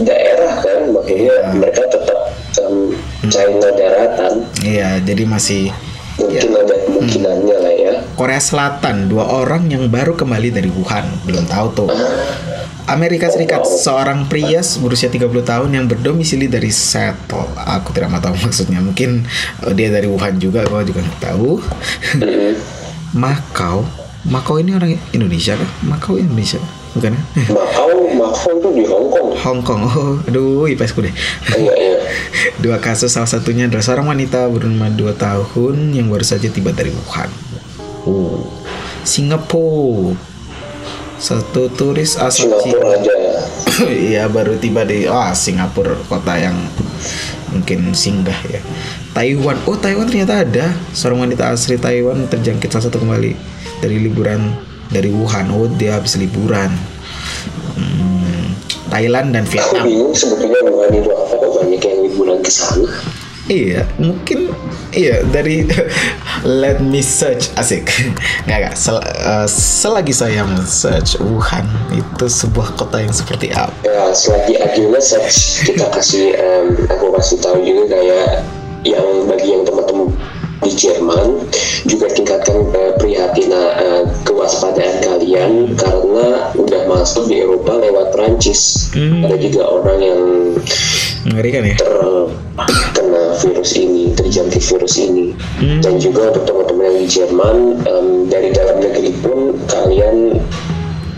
daerah 0.00 0.62
kan 0.62 0.80
makanya 0.94 1.52
mereka 1.56 1.82
tetap 1.90 2.20
um, 2.64 2.94
China 3.28 3.68
daratan. 3.74 4.46
Iya 4.62 5.00
jadi 5.02 5.22
masih 5.26 5.72
mungkin 6.16 6.48
ada 6.55 6.55
kemungkinannya 6.96 7.56
lah 7.60 7.74
ya. 7.76 7.92
Korea 8.16 8.40
Selatan 8.40 9.12
dua 9.12 9.28
orang 9.28 9.68
yang 9.68 9.84
baru 9.92 10.16
kembali 10.16 10.48
dari 10.48 10.72
Wuhan. 10.72 11.04
Belum 11.28 11.44
tahu 11.44 11.66
tuh. 11.84 11.88
Amerika 12.86 13.28
Serikat 13.28 13.66
seorang 13.66 14.30
pria 14.30 14.62
berusia 14.80 15.10
30 15.10 15.26
tahun 15.42 15.70
yang 15.74 15.84
berdomisili 15.90 16.46
dari 16.48 16.70
Seattle. 16.72 17.52
Aku 17.58 17.92
tidak 17.92 18.14
mau 18.14 18.22
tahu 18.22 18.38
maksudnya. 18.46 18.80
Mungkin 18.80 19.28
eh, 19.68 19.72
dia 19.76 19.92
dari 19.92 20.08
Wuhan 20.08 20.40
juga 20.40 20.64
gua 20.64 20.80
juga 20.80 21.04
nggak 21.04 21.20
tahu. 21.20 21.60
Makau 23.22 24.06
Makau 24.26 24.58
ini 24.58 24.74
orang 24.74 24.98
Indonesia 25.14 25.54
kah? 25.54 25.70
Makau 25.86 26.18
Indonesia 26.18 26.58
bukan? 26.96 27.12
Macau 27.52 27.90
Macau 28.16 28.50
itu 28.56 28.68
di 28.72 28.84
Hong 28.88 29.06
Kong 29.12 29.28
Hong 29.36 29.60
Kong 29.60 29.80
oh 29.84 30.16
aduh 30.24 30.64
IPSku 30.66 31.04
deh 31.04 31.14
iya 31.54 31.74
iya 31.76 31.96
Dua 32.62 32.80
kasus 32.80 33.12
salah 33.12 33.28
satunya 33.28 33.68
adalah 33.68 33.84
seorang 33.84 34.06
wanita 34.16 34.48
berumur 34.48 34.88
2 34.92 35.12
tahun 35.16 35.92
yang 35.92 36.08
baru 36.08 36.24
saja 36.24 36.48
tiba 36.48 36.72
dari 36.72 36.92
Wuhan. 36.92 37.30
Oh, 38.06 38.48
Singapura. 39.02 40.16
Satu 41.16 41.72
turis 41.72 42.20
asal 42.20 42.52
Singapura 42.60 42.92
Cina. 42.92 42.96
aja 43.00 43.14
ya 43.16 43.36
Iya 44.12 44.24
baru 44.28 44.60
tiba 44.60 44.84
di 44.84 45.08
ah 45.08 45.32
Singapura 45.32 45.96
kota 46.12 46.36
yang 46.36 46.52
mungkin 47.48 47.96
singgah 47.96 48.36
ya. 48.52 48.60
Taiwan. 49.16 49.56
Oh 49.64 49.80
Taiwan 49.80 50.04
ternyata 50.04 50.44
ada 50.44 50.76
seorang 50.92 51.24
wanita 51.24 51.48
asli 51.56 51.80
Taiwan 51.80 52.28
terjangkit 52.28 52.68
salah 52.68 52.92
satu 52.92 53.00
kembali 53.00 53.32
dari 53.80 53.96
liburan 53.96 54.52
dari 54.90 55.10
Wuhan. 55.12 55.50
Oh 55.52 55.66
dia 55.66 55.98
habis 55.98 56.18
liburan. 56.18 56.70
Hmm, 57.76 58.54
Thailand 58.90 59.34
dan 59.34 59.44
aku 59.44 59.52
Vietnam. 59.58 59.84
bingung 59.84 60.14
sebetulnya 60.14 60.60
Wuhan 60.66 60.92
itu 60.94 61.10
apa 61.12 61.34
kok 61.36 61.50
banyak 61.62 61.80
yang 61.82 61.98
liburan 62.06 62.38
ke 62.40 62.50
sana 62.50 62.88
Iya, 63.46 63.86
mungkin 64.02 64.50
iya 64.90 65.22
dari 65.22 65.62
let 66.62 66.82
me 66.82 66.98
search 66.98 67.54
asik. 67.54 67.86
Nggak 68.42 68.58
nggak. 68.58 68.74
Sel, 68.74 68.98
uh, 68.98 69.46
selagi 69.46 70.10
saya 70.10 70.42
search 70.66 71.22
Wuhan 71.22 71.62
itu 71.94 72.26
sebuah 72.26 72.74
kota 72.74 72.98
yang 72.98 73.14
seperti 73.14 73.54
apa? 73.54 73.70
Ya, 73.86 74.10
selagi 74.10 74.58
Agilnya 74.58 74.98
search 74.98 75.62
kita 75.62 75.86
kasih 75.94 76.34
um, 76.42 76.74
aku 76.90 77.14
kasih 77.14 77.38
tahu 77.38 77.62
juga 77.62 77.94
kayak 77.94 78.42
yang 78.82 79.30
bagi 79.30 79.54
yang 79.54 79.62
teman-teman 79.62 79.95
di 80.66 80.72
Jerman 80.74 81.46
juga 81.86 82.10
tingkatkan 82.10 82.66
uh, 82.74 82.92
prihatin 82.98 83.54
uh, 83.54 84.02
kewaspadaan 84.26 84.98
kalian 84.98 85.78
karena 85.78 86.50
udah 86.58 86.82
masuk 86.90 87.30
di 87.30 87.46
Eropa 87.46 87.78
lewat 87.78 88.10
Prancis. 88.10 88.90
Hmm. 88.90 89.22
Ada 89.22 89.38
juga 89.38 89.62
orang 89.70 89.98
yang 90.02 90.22
Mengerikan 91.26 91.66
ya. 91.66 91.74
terkena 91.78 93.34
virus 93.42 93.74
ini, 93.74 94.14
terjangkit 94.14 94.62
virus 94.62 94.94
ini. 94.98 95.34
Hmm. 95.58 95.82
Dan 95.82 95.98
juga 95.98 96.30
untuk 96.34 96.46
teman-teman 96.46 96.86
yang 96.86 96.98
di 97.02 97.08
Jerman 97.10 97.56
em, 97.82 98.08
dari 98.30 98.48
dalam 98.54 98.78
negeri 98.78 99.10
pun 99.22 99.58
kalian 99.66 100.38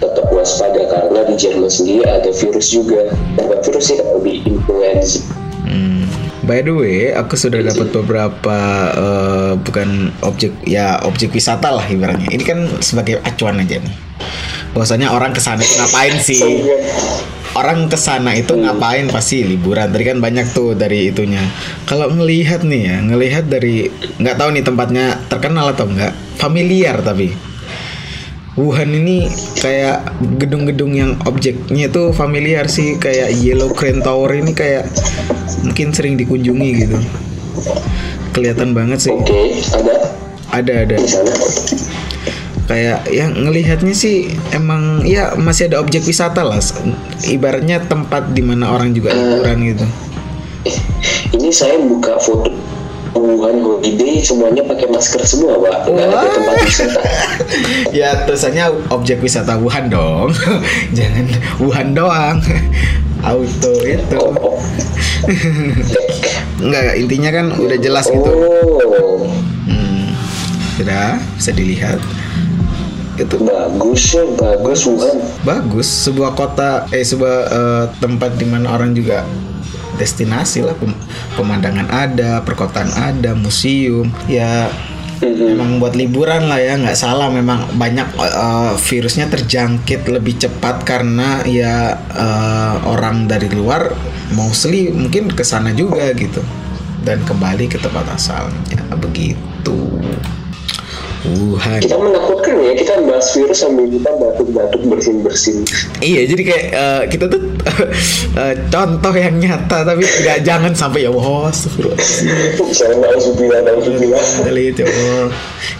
tetap 0.00 0.26
waspada 0.32 0.80
karena 0.88 1.20
di 1.28 1.34
Jerman 1.36 1.68
sendiri 1.68 2.08
ada 2.08 2.32
virus 2.32 2.72
juga. 2.72 3.12
Bukan 3.36 3.58
virus 3.68 3.84
sih 3.92 4.00
lebih 4.00 4.48
influenza. 4.48 5.20
Hmm. 5.68 6.08
By 6.48 6.64
the 6.64 6.72
way, 6.72 7.12
aku 7.12 7.36
sudah 7.36 7.60
dapat 7.60 7.92
beberapa 7.92 8.58
eh, 9.48 9.56
bukan 9.56 10.12
objek 10.20 10.52
ya 10.68 11.00
objek 11.08 11.32
wisata 11.32 11.72
lah 11.72 11.86
ibaratnya. 11.88 12.28
Ini 12.28 12.44
kan 12.44 12.58
sebagai 12.84 13.24
acuan 13.24 13.64
aja 13.64 13.80
nih. 13.80 13.94
Bahwasanya 14.76 15.10
orang 15.14 15.32
ke 15.32 15.40
sana 15.40 15.64
itu 15.64 15.74
ngapain 15.80 16.14
sih? 16.20 16.42
Orang 17.56 17.88
ke 17.88 17.96
sana 17.96 18.36
itu 18.36 18.52
ngapain 18.54 19.08
pasti 19.08 19.42
liburan. 19.42 19.88
Tadi 19.90 20.04
kan 20.04 20.18
banyak 20.20 20.52
tuh 20.52 20.76
dari 20.76 21.08
itunya. 21.10 21.40
Kalau 21.88 22.12
ngelihat 22.12 22.62
nih 22.62 22.82
ya, 22.84 22.96
ngelihat 23.02 23.48
dari 23.48 23.88
nggak 24.20 24.36
tahu 24.36 24.48
nih 24.54 24.64
tempatnya 24.64 25.06
terkenal 25.32 25.72
atau 25.72 25.88
enggak, 25.88 26.12
familiar 26.36 27.00
tapi. 27.00 27.32
Wuhan 28.58 28.90
ini 28.90 29.30
kayak 29.62 30.18
gedung-gedung 30.34 30.90
yang 30.90 31.14
objeknya 31.30 31.86
itu 31.86 32.10
familiar 32.10 32.66
sih 32.66 32.98
kayak 32.98 33.30
Yellow 33.38 33.70
Crane 33.70 34.02
Tower 34.02 34.34
ini 34.34 34.50
kayak 34.50 34.90
mungkin 35.62 35.94
sering 35.94 36.18
dikunjungi 36.18 36.70
gitu. 36.74 36.98
Kelihatan 38.38 38.70
banget 38.70 38.98
sih. 39.02 39.12
Oke, 39.12 39.58
ada 39.74 39.94
Ada 40.48 40.72
ada 40.86 40.94
di 40.96 41.08
sana. 41.10 41.34
kayak 42.68 43.08
yang 43.08 43.32
ngelihatnya 43.32 43.96
sih 43.96 44.28
emang 44.52 45.00
ya 45.08 45.32
masih 45.40 45.72
ada 45.72 45.80
objek 45.80 46.04
wisata 46.04 46.44
lah. 46.44 46.60
Ibaratnya 47.24 47.80
tempat 47.88 48.36
di 48.36 48.44
mana 48.44 48.70
orang 48.70 48.92
juga 48.94 49.10
liburan 49.10 49.58
gitu. 49.74 49.86
Eh, 50.68 50.76
ini 51.36 51.48
saya 51.48 51.80
buka 51.80 52.20
foto 52.20 52.52
Wuhan 53.16 53.64
Holiday 53.64 54.20
semuanya 54.20 54.62
pakai 54.62 54.86
masker 54.92 55.22
semua, 55.24 55.58
Pak. 55.58 55.90
Nggak 55.90 56.06
ada 56.12 56.28
tempat 56.28 56.56
wisata. 56.62 57.00
ya 57.98 58.08
tulisannya 58.28 58.64
objek 58.92 59.18
wisata 59.24 59.58
Wuhan 59.58 59.88
dong. 59.90 60.30
Jangan 60.96 61.24
Wuhan 61.58 61.88
doang. 61.96 62.38
Auto 63.20 63.72
itu. 63.80 64.16
Oh, 64.16 64.30
oh. 64.32 64.56
Enggak, 66.58 66.80
enggak, 66.80 66.94
intinya 66.96 67.30
kan 67.32 67.46
udah 67.52 67.78
jelas 67.78 68.06
gitu. 68.06 68.30
Oh, 68.30 69.26
Hmm, 69.64 70.10
sudah 70.76 71.18
bisa 71.34 71.50
dilihat. 71.52 71.98
Itu 73.18 73.42
bagus 73.42 74.14
ya, 74.14 74.22
bagus 74.32 74.86
Wuhan. 74.86 75.18
bagus 75.42 75.90
sebuah 75.90 76.38
kota 76.38 76.86
eh 76.88 77.02
sebuah 77.02 77.36
eh, 77.44 77.84
tempat 77.98 78.38
di 78.38 78.46
mana 78.46 78.70
orang 78.70 78.94
juga 78.94 79.26
destinasi 79.98 80.62
lah 80.62 80.78
Pem- 80.78 80.94
pemandangan 81.34 81.90
ada 81.90 82.38
perkotaan 82.40 82.86
ada 82.94 83.34
museum 83.34 84.06
ya 84.30 84.70
memang 85.22 85.82
buat 85.82 85.98
liburan 85.98 86.46
lah 86.46 86.60
ya 86.62 86.78
nggak 86.78 86.98
salah. 86.98 87.28
Memang 87.28 87.74
banyak 87.74 88.08
eh, 88.18 88.72
virusnya 88.78 89.26
terjangkit 89.26 90.06
lebih 90.08 90.38
cepat 90.38 90.86
karena 90.86 91.42
ya 91.44 91.98
eh, 91.98 92.74
orang 92.86 93.26
dari 93.26 93.50
luar 93.50 93.90
mostly 94.32 94.94
mungkin 94.94 95.30
ke 95.32 95.42
sana 95.42 95.74
juga 95.74 96.14
gitu. 96.14 96.40
Dan 97.02 97.24
kembali 97.24 97.70
ke 97.70 97.78
tempat 97.80 98.04
asalnya. 98.14 98.84
Begitu 98.98 99.76
Wuhan 101.26 101.82
Kita 101.82 101.98
menakutkan 101.98 102.62
ya, 102.62 102.72
kita 102.78 102.94
bahas 103.02 103.26
virus 103.34 103.58
sambil 103.58 103.90
kita 103.90 104.10
batuk-batuk 104.22 104.82
bersin-bersin. 104.86 105.66
Iya, 105.98 106.30
jadi 106.30 106.42
kayak 106.46 106.64
eh, 106.70 107.02
kita 107.10 107.24
tuh 107.26 107.42
eh, 108.42 108.54
contoh 108.70 109.14
yang 109.14 109.34
nyata 109.42 109.82
tapi 109.82 110.06
nggak 110.06 110.38
jangan 110.48 110.72
sampai 110.78 111.06
ya 111.06 111.10
Allah, 111.10 111.50
ya 114.78 114.86
Allah. 114.86 115.28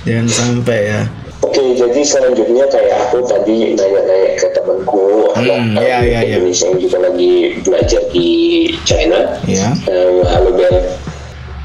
Jangan 0.02 0.28
sampai 0.28 0.80
ya. 0.90 1.00
Oke, 1.38 1.62
jadi 1.78 2.00
selanjutnya 2.02 2.66
kayak 2.66 2.98
aku 3.08 3.22
tadi 3.22 3.78
nanya-nanya 3.78 4.30
ke 4.42 4.48
temanku, 4.58 5.30
Hmm, 5.38 5.78
anak 5.78 5.86
iya, 5.86 5.98
iya, 6.02 6.20
iya. 6.26 6.36
Indonesia 6.42 6.66
yang 6.66 6.80
juga 6.82 6.98
lagi 6.98 7.32
belajar 7.62 8.02
di 8.10 8.28
China. 8.82 9.18
Ya. 9.46 9.70
Eh, 9.86 10.18
halo 10.26 10.50
Ben. 10.58 10.97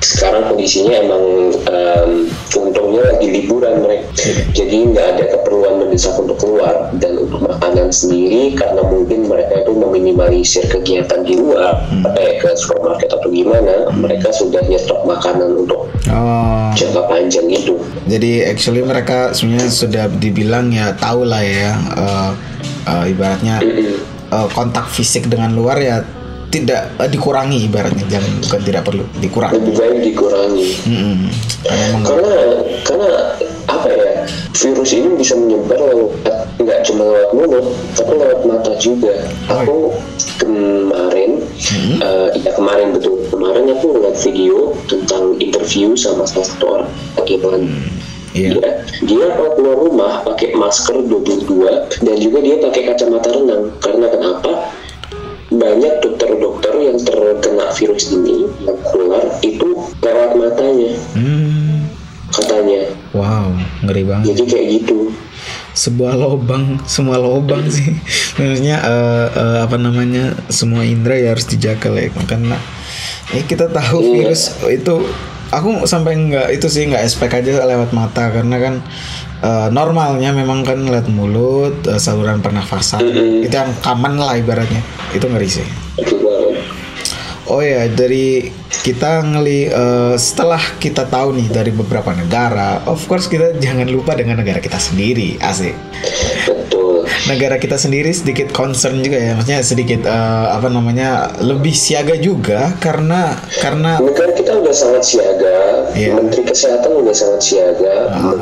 Sekarang 0.03 0.51
kondisinya 0.51 0.99
emang 0.99 1.23
em, 1.63 2.11
untungnya 2.51 3.07
lagi 3.07 3.27
liburan 3.31 3.79
mereka, 3.79 4.03
jadi 4.51 4.75
nggak 4.91 5.07
ada 5.15 5.23
keperluan 5.31 5.79
mendesak 5.79 6.19
untuk 6.19 6.35
keluar 6.37 6.91
dan 6.99 7.15
untuk 7.17 7.39
makanan 7.39 7.87
sendiri 7.87 8.51
karena 8.51 8.83
mungkin 8.83 9.31
mereka 9.31 9.63
itu 9.63 9.71
meminimalisir 9.71 10.67
kegiatan 10.67 11.23
di 11.23 11.39
luar, 11.39 11.87
Hmm. 11.87 12.03
kayak 12.11 12.43
ke 12.43 12.49
supermarket 12.53 13.09
atau 13.09 13.31
gimana, 13.31 13.87
mereka 13.95 14.27
sudah 14.29 14.59
nyetok 14.67 14.99
makanan 15.07 15.49
untuk 15.55 15.87
Oh. 16.11 16.69
jangka 16.75 17.01
panjang 17.07 17.47
itu. 17.47 17.79
Jadi 18.03 18.43
actually 18.43 18.83
mereka 18.83 19.31
sebenarnya 19.31 19.71
sudah 19.71 20.05
dibilang 20.11 20.67
ya 20.69 20.91
tahu 20.93 21.23
lah 21.23 21.39
ya 21.39 21.71
eh, 21.95 22.31
eh, 22.85 23.03
ibaratnya 23.07 23.63
eh, 24.29 24.47
kontak 24.51 24.91
fisik 24.91 25.31
dengan 25.31 25.55
luar 25.55 25.79
ya 25.79 26.03
tidak 26.53 26.93
eh, 27.01 27.09
dikurangi 27.09 27.57
ibaratnya 27.65 28.05
jangan 28.05 28.31
bukan 28.45 28.61
tidak 28.61 28.81
perlu 28.85 29.05
dikurangi. 29.17 29.57
Lebih 29.57 29.73
baik 29.73 29.97
dikurangi. 30.05 30.67
Mm-mm. 30.85 31.17
Karena 31.65 31.83
emang 31.89 32.01
karena 32.05 32.33
karena 32.85 33.09
apa 33.65 33.87
ya 33.89 34.11
virus 34.53 34.91
ini 34.93 35.09
bisa 35.17 35.33
menyebar 35.33 35.79
lewat 35.81 36.13
nggak 36.61 36.79
cuma 36.85 37.03
lewat 37.09 37.31
mulut 37.33 37.65
tapi 37.97 38.13
lewat 38.13 38.39
mata 38.45 38.71
juga 38.77 39.25
aku 39.49 39.91
kemarin 40.37 41.41
eh, 41.97 42.27
ya 42.37 42.51
kemarin 42.53 42.93
betul 42.93 43.17
kemarin 43.33 43.73
aku 43.73 43.97
lihat 43.97 44.15
video 44.21 44.77
tentang 44.85 45.41
interview 45.41 45.97
sama 45.97 46.29
salah 46.29 46.47
satu 46.47 46.65
orang 46.77 46.91
bagaimana 47.17 47.65
Iya. 48.33 48.49
dia 48.57 48.69
dia 49.05 49.25
kalau 49.37 49.53
keluar 49.53 49.77
rumah 49.77 50.13
pakai 50.25 50.57
masker 50.57 51.05
22 51.05 52.01
dan 52.01 52.15
juga 52.17 52.41
dia 52.41 52.57
pakai 52.65 52.81
kacamata 52.89 53.29
renang 53.29 53.69
karena 53.77 54.09
kenapa 54.09 54.73
banyak 55.53 55.93
dokter-dokter 56.43 56.73
yang 56.83 56.97
terkena 56.99 57.67
virus 57.71 58.11
ini 58.11 58.35
yang 58.59 58.77
keluar 58.85 59.23
itu 59.39 59.67
lewat 59.97 60.31
matanya 60.35 60.91
Hmm. 61.13 61.87
katanya 62.29 62.81
Wow, 63.13 63.53
ngeri 63.81 64.03
banget. 64.03 64.25
jadi 64.33 64.43
kayak 64.43 64.67
gitu 64.75 64.99
sebuah 65.73 66.13
lobang 66.15 66.79
semua 66.83 67.15
lobang 67.15 67.63
sih 67.65 67.95
maksudnya 68.35 68.77
eh, 68.79 69.27
eh, 69.29 69.57
apa 69.61 69.75
namanya 69.75 70.35
semua 70.47 70.83
indera 70.83 71.15
ya 71.15 71.29
harus 71.31 71.45
dijaga 71.45 71.87
lah 71.89 72.01
ya 72.01 72.11
karena 72.25 72.57
eh, 73.31 73.41
kita 73.41 73.69
tahu 73.69 73.97
Iya. 74.01 74.11
virus 74.29 74.41
itu 74.65 74.95
aku 75.49 75.85
sampai 75.85 76.17
nggak 76.19 76.47
itu 76.51 76.67
sih 76.67 76.85
nggak 76.85 77.03
expect 77.03 77.33
aja 77.35 77.63
lewat 77.63 77.89
mata 77.91 78.29
karena 78.29 78.55
kan 78.57 78.73
eh, 79.39 79.67
normalnya 79.69 80.29
memang 80.31 80.61
kan 80.61 80.79
lewat 80.79 81.07
mulut 81.07 81.75
eh, 81.85 81.97
saluran 81.97 82.39
pernafasan 82.39 83.01
Mm-mm. 83.01 83.45
itu 83.45 83.53
yang 83.53 83.73
common 83.79 84.17
lah 84.17 84.35
ibaratnya 84.35 84.81
itu 85.11 85.23
ngeri 85.23 85.49
sih 85.51 85.67
Oh 87.51 87.59
ya 87.59 87.91
dari 87.91 88.47
kita 88.83 89.19
ngeli 89.23 89.67
eh, 89.67 90.15
setelah 90.15 90.61
kita 90.79 91.07
tahu 91.11 91.35
nih 91.35 91.47
dari 91.51 91.71
beberapa 91.75 92.15
negara, 92.15 92.79
of 92.87 93.03
course 93.07 93.27
kita 93.27 93.59
jangan 93.59 93.87
lupa 93.91 94.15
dengan 94.15 94.39
negara 94.39 94.63
kita 94.63 94.79
sendiri, 94.79 95.35
asik. 95.43 95.75
betul 96.47 97.07
negara 97.27 97.55
kita 97.55 97.79
sendiri 97.79 98.11
sedikit 98.11 98.51
concern 98.51 98.99
juga 98.99 99.15
ya 99.19 99.31
maksudnya 99.35 99.61
sedikit 99.63 100.01
eh, 100.07 100.47
apa 100.51 100.67
namanya 100.67 101.31
lebih 101.39 101.71
siaga 101.71 102.15
juga 102.19 102.75
karena 102.79 103.39
karena 103.63 103.99
negara 103.99 104.31
kita 104.35 104.59
udah 104.59 104.75
sangat 104.75 105.03
siaga 105.03 105.42
Iya. 105.93 106.17
menteri 106.17 106.41
kesehatan 106.43 106.91
udah 107.05 107.13
sangat 107.13 107.41
siaga 107.41 107.95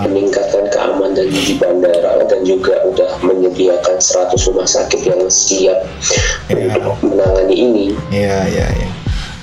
meningkatkan 0.07 0.65
keamanan 0.71 1.27
di 1.27 1.59
bandara 1.59 2.23
dan 2.25 2.39
juga 2.47 2.79
udah 2.87 3.11
menyediakan 3.21 3.99
100 3.99 4.47
rumah 4.47 4.67
sakit 4.67 5.01
yang 5.03 5.21
siap 5.27 5.79
Iya. 6.47 6.79
untuk 6.79 6.95
menangani 7.03 7.55
ini. 7.55 7.85
Ya 8.09 8.47
ya 8.47 8.67
ya 8.71 8.89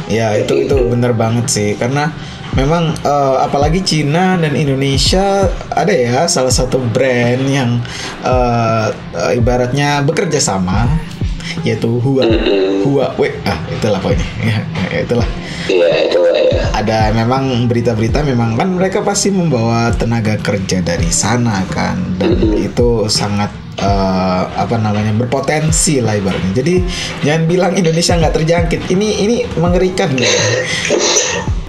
ya 0.09 0.27
itu 0.41 0.65
itu 0.65 0.75
bener 0.89 1.13
banget 1.13 1.47
sih 1.53 1.71
karena 1.77 2.09
memang 2.57 2.97
eh, 2.97 3.37
apalagi 3.45 3.85
Cina 3.85 4.41
dan 4.41 4.57
Indonesia 4.57 5.53
ada 5.69 5.93
ya 5.93 6.25
salah 6.25 6.51
satu 6.51 6.81
brand 6.81 7.45
yang 7.45 7.77
eh, 8.25 8.87
ibaratnya 9.37 10.01
bekerja 10.01 10.41
sama 10.41 10.89
yaitu 11.65 11.89
Hua 12.01 12.25
ah 13.45 13.59
itulah 13.73 13.99
pokoknya 14.01 14.27
ya, 14.41 14.57
ya, 14.95 14.99
itulah. 15.05 15.29
Iya 15.69 15.87
itu 16.09 16.19
ya 16.25 16.28
ada 16.85 17.11
memang 17.11 17.67
berita-berita 17.67 18.23
memang 18.23 18.55
kan 18.55 18.69
mereka 18.71 19.03
pasti 19.03 19.35
membawa 19.35 19.91
tenaga 19.95 20.39
kerja 20.39 20.79
dari 20.81 21.11
sana 21.11 21.67
kan 21.71 21.99
dan 22.19 22.39
itu 22.55 23.11
sangat 23.11 23.51
eh, 23.79 24.43
apa 24.47 24.77
namanya 24.79 25.15
berpotensi 25.15 26.03
lah 26.03 26.19
ibaratnya. 26.19 26.53
Jadi 26.55 26.75
jangan 27.23 27.43
bilang 27.47 27.73
Indonesia 27.79 28.15
nggak 28.19 28.35
terjangkit. 28.35 28.81
Ini 28.91 29.09
ini 29.27 29.37
mengerikan. 29.59 30.11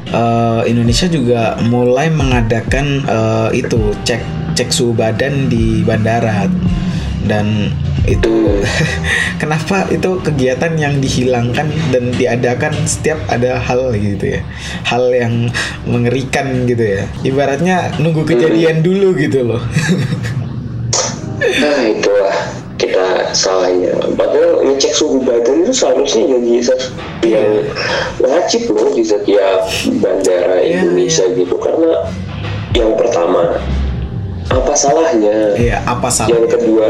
Eh, 0.09 0.61
Indonesia 0.65 1.05
juga 1.05 1.53
mulai 1.69 2.09
mengadakan 2.09 3.05
eh, 3.05 3.61
itu 3.61 3.93
cek 4.01 4.17
cek 4.57 4.73
suhu 4.73 4.97
badan 4.97 5.53
di 5.53 5.85
bandara 5.85 6.49
dan 7.27 7.75
itu 8.07 8.63
kenapa 9.41 9.89
itu 9.91 10.19
kegiatan 10.23 10.71
yang 10.79 11.03
dihilangkan 11.03 11.67
dan 11.91 12.03
diadakan 12.15 12.73
setiap 12.87 13.19
ada 13.27 13.59
hal 13.59 13.91
gitu 13.95 14.39
ya? 14.39 14.41
Hal 14.87 15.11
yang 15.11 15.51
mengerikan 15.83 16.63
gitu 16.69 16.99
ya? 16.99 17.03
Ibaratnya 17.25 17.99
nunggu 17.99 18.23
kejadian 18.23 18.79
dulu 18.85 19.17
gitu 19.19 19.43
loh. 19.43 19.61
Nah 21.39 21.79
itulah 21.87 22.35
kita 22.79 23.35
salahnya. 23.35 23.95
Padahal 24.15 24.63
ngecek 24.63 24.95
suhu 24.95 25.23
badan 25.23 25.67
itu 25.67 25.73
seharusnya 25.75 26.23
jadi 26.35 26.51
yang 27.27 27.51
wajib 28.23 28.71
loh 28.71 28.95
di 28.95 29.03
setiap 29.03 29.67
bandara 29.99 30.63
Iya, 30.63 30.87
Indonesia 30.87 31.25
gitu. 31.35 31.55
Karena 31.59 32.07
yang 32.75 32.95
pertama 32.95 33.59
apa 34.49 34.73
salahnya? 34.73 35.55
iya 35.55 35.77
apa 35.85 36.09
salah 36.09 36.33
Yang 36.33 36.47
kedua 36.57 36.89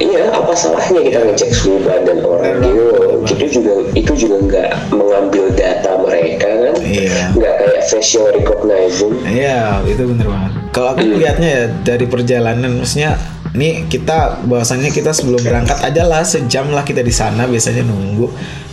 Iya, 0.00 0.32
apa 0.32 0.56
salahnya 0.56 1.04
kita 1.04 1.20
ngecek 1.28 1.50
suhu 1.52 1.76
badan 1.84 2.24
orang 2.24 2.56
gitu? 2.64 2.88
Itu 3.36 3.60
juga 3.60 3.72
itu 3.92 4.12
juga 4.16 4.36
nggak 4.48 4.96
mengambil 4.96 5.52
data 5.52 6.00
mereka 6.00 6.48
kan? 6.48 6.74
Iya. 6.80 7.36
Nggak 7.36 7.54
kayak 7.60 7.82
facial 7.92 8.32
recognizing. 8.32 9.12
Iya, 9.28 9.84
itu 9.84 10.00
bener 10.08 10.24
banget. 10.24 10.52
Kalau 10.72 10.88
aku 10.96 11.04
lihatnya 11.04 11.48
ya 11.52 11.64
dari 11.84 12.08
perjalanan, 12.08 12.80
maksudnya 12.80 13.20
nih 13.52 13.92
kita 13.92 14.40
bahwasannya 14.48 14.88
kita 14.88 15.12
sebelum 15.12 15.44
berangkat 15.44 15.76
aja 15.84 16.02
lah 16.08 16.24
sejam 16.24 16.72
lah 16.72 16.86
kita 16.86 17.04
di 17.04 17.12
sana 17.12 17.44
biasanya 17.50 17.82
nunggu 17.84 18.30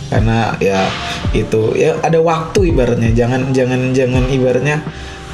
karena 0.08 0.56
ya 0.62 0.88
itu 1.36 1.76
ya 1.76 1.98
ada 2.00 2.16
waktu 2.22 2.72
ibaratnya 2.72 3.12
jangan 3.12 3.52
jangan 3.52 3.92
jangan 3.92 4.24
ibaratnya 4.30 4.80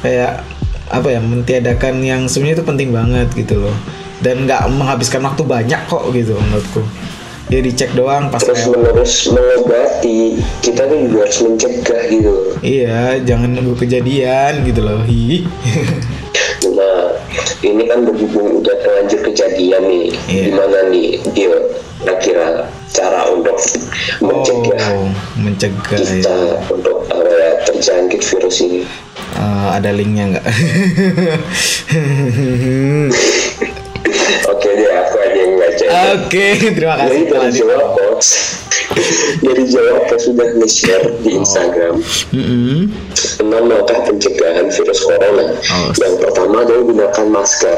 kayak 0.03 0.43
apa 0.87 1.07
ya 1.09 1.19
mentiadakan 1.19 2.01
yang 2.01 2.21
sebenarnya 2.29 2.61
itu 2.61 2.65
penting 2.65 2.89
banget 2.93 3.27
gitu 3.33 3.61
loh. 3.61 3.75
Dan 4.21 4.45
nggak 4.45 4.69
menghabiskan 4.71 5.21
waktu 5.21 5.43
banyak 5.43 5.81
kok 5.85 6.03
gitu 6.11 6.37
menurutku. 6.37 6.81
Ya 7.45 7.61
dicek 7.61 7.93
doang 7.93 8.33
pas 8.33 8.41
Terus 8.41 8.65
menerus 8.65 9.29
mengobati, 9.29 10.41
kita 10.65 10.89
tuh 10.89 10.97
juga 10.97 11.29
harus 11.29 11.39
mencegah 11.45 12.01
gitu. 12.09 12.33
iya 12.65 13.21
jangan 13.21 13.53
nunggu 13.53 13.77
kejadian 13.77 14.65
gitu 14.65 14.81
loh. 14.81 15.05
Hi. 15.05 15.45
Nah, 16.65 17.21
ini 17.61 17.85
kan 17.85 18.01
berhubung 18.01 18.65
udah 18.65 18.75
terlanjur 18.81 19.21
kejadian 19.29 19.85
nih, 19.85 20.07
Iya. 20.25 20.43
gimana 20.49 20.77
nih 20.89 21.21
dia 21.37 21.53
kira-kira 22.01 22.65
cara 22.89 23.29
untuk 23.29 23.57
mencegah 24.23 24.85
oh 24.97 25.09
mencegah 25.37 25.99
ya. 26.01 26.09
kita 26.17 26.37
untuk 26.73 27.05
apa 27.13 27.29
ya, 27.29 27.51
terjangkit 27.69 28.21
virus 28.25 28.57
ini? 28.65 28.81
Eh, 29.35 29.67
ada 29.73 29.89
linknya 29.91 30.23
nggak? 30.31 30.45
Oke 34.45 34.69
deh, 34.71 34.91
aku 34.93 35.15
aja 35.19 35.35
yang 35.35 35.53
baca. 35.57 35.85
Oke, 36.15 36.45
terima 36.71 36.95
Jadi 36.95 37.05
kasih. 37.05 37.25
dari 37.27 37.49
Jawa 37.51 37.77
Post, 37.91 38.31
dari 39.45 39.63
Jawa 39.65 39.93
Post 40.07 40.23
sudah 40.25 40.47
nge-share 40.55 41.05
di 41.19 41.29
Oh. 41.29 41.39
Instagram 41.41 41.95
Mm-mm. 42.31 42.87
enam 43.41 43.63
langkah 43.67 43.99
pencegahan 44.03 44.69
virus 44.69 44.99
corona. 45.01 45.45
Oh. 45.51 45.89
Yang 45.93 46.15
pertama 46.21 46.63
adalah 46.63 46.83
gunakan 46.85 47.27
masker. 47.29 47.77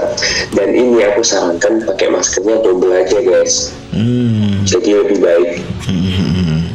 Dan 0.54 0.70
ini 0.72 1.02
aku 1.04 1.22
sarankan 1.22 1.82
pakai 1.84 2.08
maskernya 2.10 2.62
double 2.62 2.94
aja 2.94 3.18
guys. 3.18 3.74
Hmm. 3.90 4.62
Jadi 4.64 4.94
lebih 4.94 5.18
baik. 5.20 5.50
Hmm. 5.84 6.70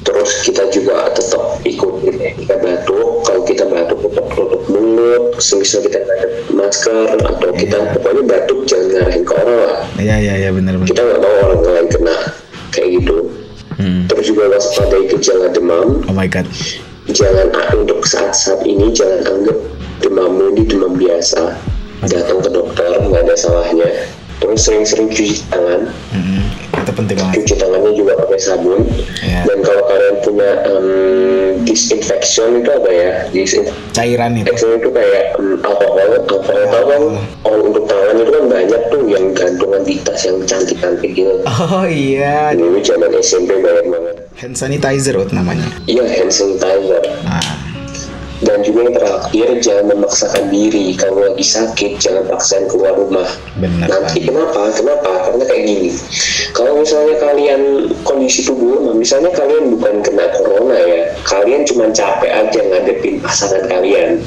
Terus 0.00 0.46
kita 0.46 0.70
juga 0.70 1.10
tetap 1.10 1.58
ikutin 1.60 2.14
etika 2.22 2.54
batuk. 2.56 3.25
Kita 3.56 3.64
batuk 3.72 3.98
tutup 4.12 4.60
mulut. 4.68 5.32
Semisal 5.40 5.80
kita 5.88 6.04
ada 6.04 6.28
masker 6.52 7.16
atau 7.16 7.50
kita 7.56 7.76
pokoknya 7.96 8.22
batuk 8.28 8.68
jangan 8.68 8.86
ngarahin 8.92 9.22
ke 9.24 9.32
orang 9.32 9.58
lah. 9.64 9.80
Ya 9.96 10.16
ya 10.20 10.34
ya 10.36 10.48
benar 10.52 10.76
benar. 10.76 10.88
Kita 10.92 11.00
nggak 11.00 11.20
mau 11.24 11.34
orang 11.48 11.60
lain 11.64 11.88
kena 11.88 12.16
kayak 12.76 12.88
gitu. 13.00 13.16
Hmm. 13.80 14.04
Terus 14.12 14.24
juga 14.28 14.52
waspadai 14.52 15.08
gejala 15.08 15.48
demam. 15.56 16.04
Oh 16.04 16.12
my 16.12 16.28
god. 16.28 16.44
jangan 17.06 17.54
untuk 17.72 18.02
saat-saat 18.02 18.66
ini 18.66 18.90
jangan 18.90 19.22
anggap 19.30 19.58
demammu 20.02 20.58
ini 20.58 20.62
demam 20.66 20.98
biasa 20.98 21.54
datang 22.02 22.42
ke 22.42 22.50
dokter 22.50 22.98
nggak 22.98 23.22
ada 23.30 23.36
salahnya 23.38 23.86
terus 24.42 24.66
sering-sering 24.66 25.08
cuci 25.08 25.38
tangan 25.48 25.86
Mm-mm. 26.12 26.42
Itu 26.86 26.92
penting 26.94 27.18
banget. 27.18 27.34
cuci 27.36 27.54
tangannya 27.56 27.92
juga 27.92 28.12
pakai 28.16 28.38
sabun 28.38 28.80
Ya. 29.18 29.42
dan 29.42 29.58
kalau 29.60 29.82
kalian 29.84 30.16
punya 30.22 30.50
em, 30.64 30.86
disinfection 31.60 32.60
itu 32.60 32.70
apa 32.70 32.88
ya 32.88 33.10
disinfection 33.28 33.90
Cairan 33.90 34.32
itu. 34.36 34.52
itu 34.54 34.88
kayak 34.88 35.34
em, 35.34 35.58
alkohol 35.60 35.98
alkohol 36.14 36.60
tau 36.64 36.84
kan 36.84 37.02
kalau 37.42 37.60
untuk 37.64 37.84
tangan 37.84 38.14
itu 38.16 38.30
kan 38.30 38.44
banyak 38.46 38.82
tuh 38.86 39.02
yang 39.04 39.24
gantungan 39.32 39.82
di 39.82 39.94
tas 39.98 40.20
yang 40.22 40.38
cantik-cantik 40.40 41.10
gitu 41.12 41.34
Oh 41.48 41.84
iya, 41.84 42.52
dulu 42.52 42.78
zaman 42.78 43.10
SMP 43.16 43.50
banyak 43.56 43.86
banget 43.88 44.16
hand 44.36 44.54
sanitizer 44.54 45.16
Ut, 45.16 45.32
namanya. 45.32 45.64
iya 45.84 46.04
hand 46.04 46.30
sanitizer 46.30 47.02
Dan 48.56 48.64
juga 48.64 48.88
yang 48.88 48.96
terakhir, 48.96 49.48
jangan 49.60 49.84
memaksakan 49.92 50.48
diri. 50.48 50.96
Kalau 50.96 51.28
lagi 51.28 51.44
sakit, 51.44 52.00
jangan 52.00 52.24
paksain 52.24 52.64
keluar 52.72 52.96
rumah. 52.96 53.28
benar 53.60 53.84
Nanti 53.84 54.24
banget. 54.24 54.32
kenapa? 54.32 54.60
Kenapa? 54.72 55.10
Karena 55.28 55.44
kayak 55.44 55.62
gini. 55.68 55.90
Kalau 56.56 56.72
misalnya 56.80 57.20
kalian 57.20 57.92
kondisi 58.00 58.48
tubuh 58.48 58.80
lemah, 58.80 58.96
misalnya 58.96 59.28
kalian 59.36 59.76
bukan 59.76 60.00
kena 60.00 60.32
corona 60.32 60.72
ya, 60.72 61.12
kalian 61.28 61.68
cuma 61.68 61.92
capek 61.92 62.32
aja 62.32 62.60
ngadepin 62.64 63.20
pasangan 63.20 63.68
kalian. 63.68 64.24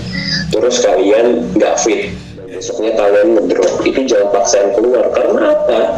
Terus 0.53 0.77
kalian 0.77 1.49
nggak 1.57 1.75
fit. 1.81 2.13
Besoknya 2.59 2.91
kalian 2.93 3.39
ngedrop. 3.39 3.71
Itu 3.87 4.03
jangan 4.03 4.35
paksain 4.35 4.75
keluar. 4.75 5.07
Karena 5.15 5.55
apa? 5.55 5.95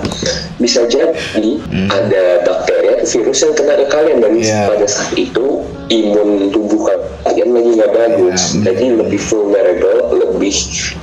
Bisa 0.62 0.86
jadi 0.86 1.58
ada 1.90 2.24
bakteri 2.46 3.02
atau 3.02 3.08
virus 3.10 3.42
yang 3.42 3.54
kena 3.58 3.74
ke 3.76 3.88
kalian 3.90 4.18
dan 4.22 4.34
Iya. 4.38 4.70
pada 4.70 4.86
saat 4.86 5.10
itu 5.18 5.66
imun 5.90 6.54
tubuh 6.54 6.86
kalian 7.26 7.50
lagi 7.50 7.70
nggak 7.76 7.92
bagus. 7.92 8.42
Iya, 8.54 8.70
Jadi 8.70 8.86
lebih 8.94 9.18
vulnerable, 9.20 10.00
lebih 10.14 10.54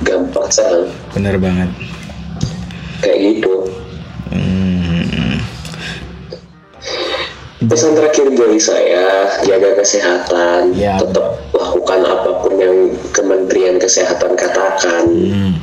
gampang 0.01 0.47
serang 0.47 0.87
Benar 1.11 1.35
banget. 1.35 1.69
kayak 3.03 3.19
gitu. 3.19 3.53
Hmm. 4.31 5.43
Pesan 7.59 7.91
terakhir 7.91 8.31
dari 8.31 8.55
saya, 8.57 9.07
jaga 9.43 9.75
kesehatan, 9.75 10.71
Ya. 10.73 10.95
tetap 10.95 11.35
lakukan 11.51 12.01
apa 12.01 12.31
pun 12.39 12.48
yang 12.59 12.77
Kementerian 13.09 13.75
Kesehatan 13.75 14.35
katakan. 14.35 15.03
Hmm. 15.07 15.53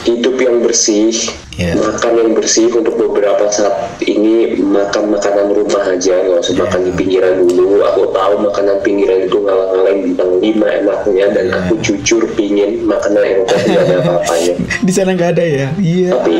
Hidup 0.00 0.40
yang 0.40 0.64
bersih, 0.64 1.12
Ya. 1.60 1.76
makan 1.76 2.16
yang 2.16 2.30
bersih 2.32 2.72
untuk 2.72 2.96
beberapa 2.96 3.44
saat 3.52 4.00
ini 4.00 4.56
makan 4.56 5.12
makanan 5.12 5.52
rumah 5.52 5.84
aja, 5.84 6.24
nggak 6.24 6.40
usah 6.40 6.56
Ya. 6.56 6.60
makan 6.64 6.80
di 6.88 6.92
pinggiran 6.96 7.44
dulu. 7.44 7.84
Aku 7.84 8.08
tahu 8.08 8.48
makanan 8.48 8.80
pinggiran 8.80 9.28
itu 9.28 9.36
ngalah-ngalahin 9.36 10.00
bintang 10.08 10.32
5 10.40 10.64
enaknya 10.72 11.26
dan 11.36 11.44
Ya. 11.46 11.60
aku 11.60 11.76
jujur 11.84 12.24
pingin 12.32 12.80
makanan 12.80 13.20
Eropa 13.20 13.60
tidak 13.60 13.76
ada 13.84 13.96
apa-apanya. 14.00 14.54
Di 14.88 14.92
sana 14.96 15.10
nggak 15.12 15.30
ada 15.36 15.44
ya? 15.44 15.66
Iya. 15.76 16.08
tapi 16.16 16.34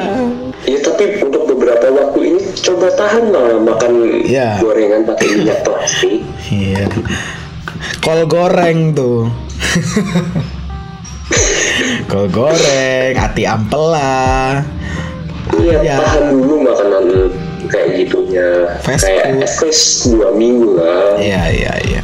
ya 0.65 0.79
tapi 0.81 1.05
untuk 1.21 1.43
beberapa 1.47 1.87
waktu 1.93 2.21
ini 2.33 2.41
coba 2.65 2.89
tahan 2.97 3.25
lah 3.29 3.61
makan 3.61 3.93
Ya. 4.25 4.57
gorengan 4.57 5.05
pakai 5.05 5.27
minyak 5.37 5.61
plastik 5.69 6.25
Iya. 6.49 6.89
Kol 8.01 8.25
goreng 8.25 8.97
tuh. 8.97 9.29
Kol 12.07 12.27
goreng, 12.29 13.15
ati 13.15 13.47
ampela. 13.47 14.59
iya 15.57 15.79
Ya. 15.83 15.97
tahan 15.99 16.35
dulu 16.35 16.63
makanan 16.63 17.05
kayak 17.67 17.89
gitunya 17.97 18.67
Fast 18.83 19.03
kayak 19.07 19.47
food. 19.47 19.75
dua 20.11 20.29
minggu 20.35 20.75
lah 20.75 21.15
Iya, 21.19 21.43
iya, 21.51 21.73
iya. 21.87 22.01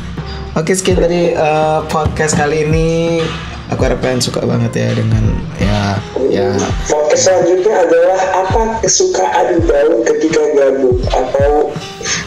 Oke, 0.54 0.72
sekian 0.72 0.98
dari 0.98 1.30
eh, 1.30 1.78
podcast 1.86 2.34
kali 2.34 2.64
ini. 2.64 3.18
Aku 3.66 3.82
harap 3.82 3.98
kalian 3.98 4.22
suka 4.22 4.46
banget 4.46 4.78
ya 4.78 4.94
dengan 4.94 5.26
ya 5.58 5.98
ya 6.30 6.54
Podcast 6.86 7.26
selanjutnya 7.26 7.74
adalah 7.82 8.18
apa 8.46 8.60
kesukaan 8.78 9.58
daun 9.66 10.06
ketika 10.06 10.38
gabung 10.54 11.02
atau 11.04 11.74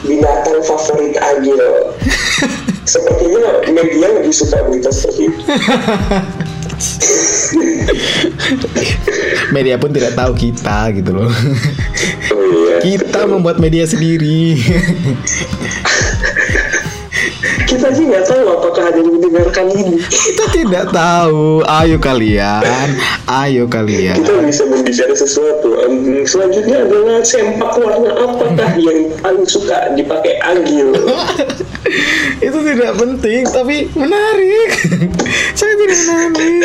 binatang 0.03 0.59
favorit 0.61 1.15
Agil. 1.15 1.55
Sepertinya 2.89 3.61
media 3.69 4.07
lebih 4.17 4.33
suka 4.33 4.65
berita 4.65 4.89
seperti 4.89 5.29
itu. 5.29 5.41
media 9.55 9.77
pun 9.77 9.93
tidak 9.93 10.17
tahu 10.17 10.33
kita 10.33 10.89
gitu 10.97 11.11
loh. 11.13 11.29
Oh 12.33 12.41
iya. 12.49 12.81
kita 12.81 13.29
membuat 13.29 13.61
media 13.61 13.85
sendiri. 13.85 14.57
kita 17.69 17.93
aja 17.93 18.01
nggak 18.01 18.25
tahu 18.25 18.43
apakah 18.57 18.89
ada 18.89 18.97
yang 18.97 19.13
mendengarkan 19.21 19.69
ini. 19.69 20.01
Kita 20.09 20.49
tidak 20.49 20.89
tahu. 20.89 21.61
Ayo 21.69 22.01
kalian, 22.01 22.89
ayo 23.29 23.69
kalian. 23.69 24.17
Kita 24.17 24.33
bisa 24.41 24.65
membicara 24.65 25.13
sesuatu. 25.13 25.77
Em, 25.85 26.25
selanjutnya 26.25 26.89
adalah 26.89 27.21
sempak 27.21 27.77
warna 27.77 28.17
apakah 28.17 28.71
yang 28.81 29.13
paling 29.21 29.45
suka 29.45 29.93
dipakai 29.93 30.41
Agil? 30.41 30.89
itu 32.47 32.59
tidak 32.65 32.91
penting, 32.99 33.41
tapi 33.49 33.87
menarik. 33.95 34.69
Saya 35.57 35.73
tidak 35.75 35.99
menarik. 36.05 36.63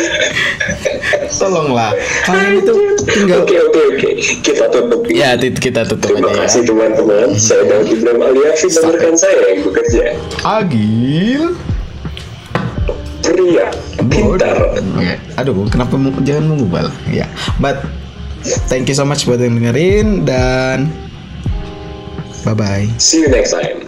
Tolonglah, 1.35 1.91
kalian 2.25 2.53
itu 2.63 2.73
tinggal. 3.07 3.43
Oke 3.43 3.55
oke 3.59 3.81
oke, 3.95 4.09
kita 4.43 4.65
tutup. 4.71 5.01
Ya, 5.11 5.35
kita 5.37 5.81
tutup 5.87 6.15
Terima 6.15 6.31
aja 6.31 6.35
ya. 6.35 6.41
kasih 6.47 6.61
teman-teman. 6.67 7.27
Saya 7.35 7.63
Daud 7.67 7.87
Ibrahim 7.91 8.21
Aliafi 8.23 8.67
dan 8.71 8.85
rekan 8.91 9.15
saya 9.15 9.39
yang 9.51 9.61
bekerja. 9.67 10.03
Agil. 10.43 11.43
Pria, 13.25 13.67
pintar. 14.05 14.57
Oke. 14.79 15.13
Aduh, 15.41 15.65
kenapa 15.67 15.97
jangan 16.21 16.45
mengubal? 16.55 16.87
Ya, 17.09 17.25
but 17.57 17.81
thank 18.69 18.85
you 18.85 18.95
so 18.95 19.03
much 19.03 19.25
buat 19.25 19.41
yang 19.41 19.57
dengerin 19.57 20.23
dan 20.23 20.93
bye 22.45 22.53
bye. 22.53 22.85
See 23.01 23.25
you 23.25 23.29
next 23.33 23.51
time. 23.51 23.84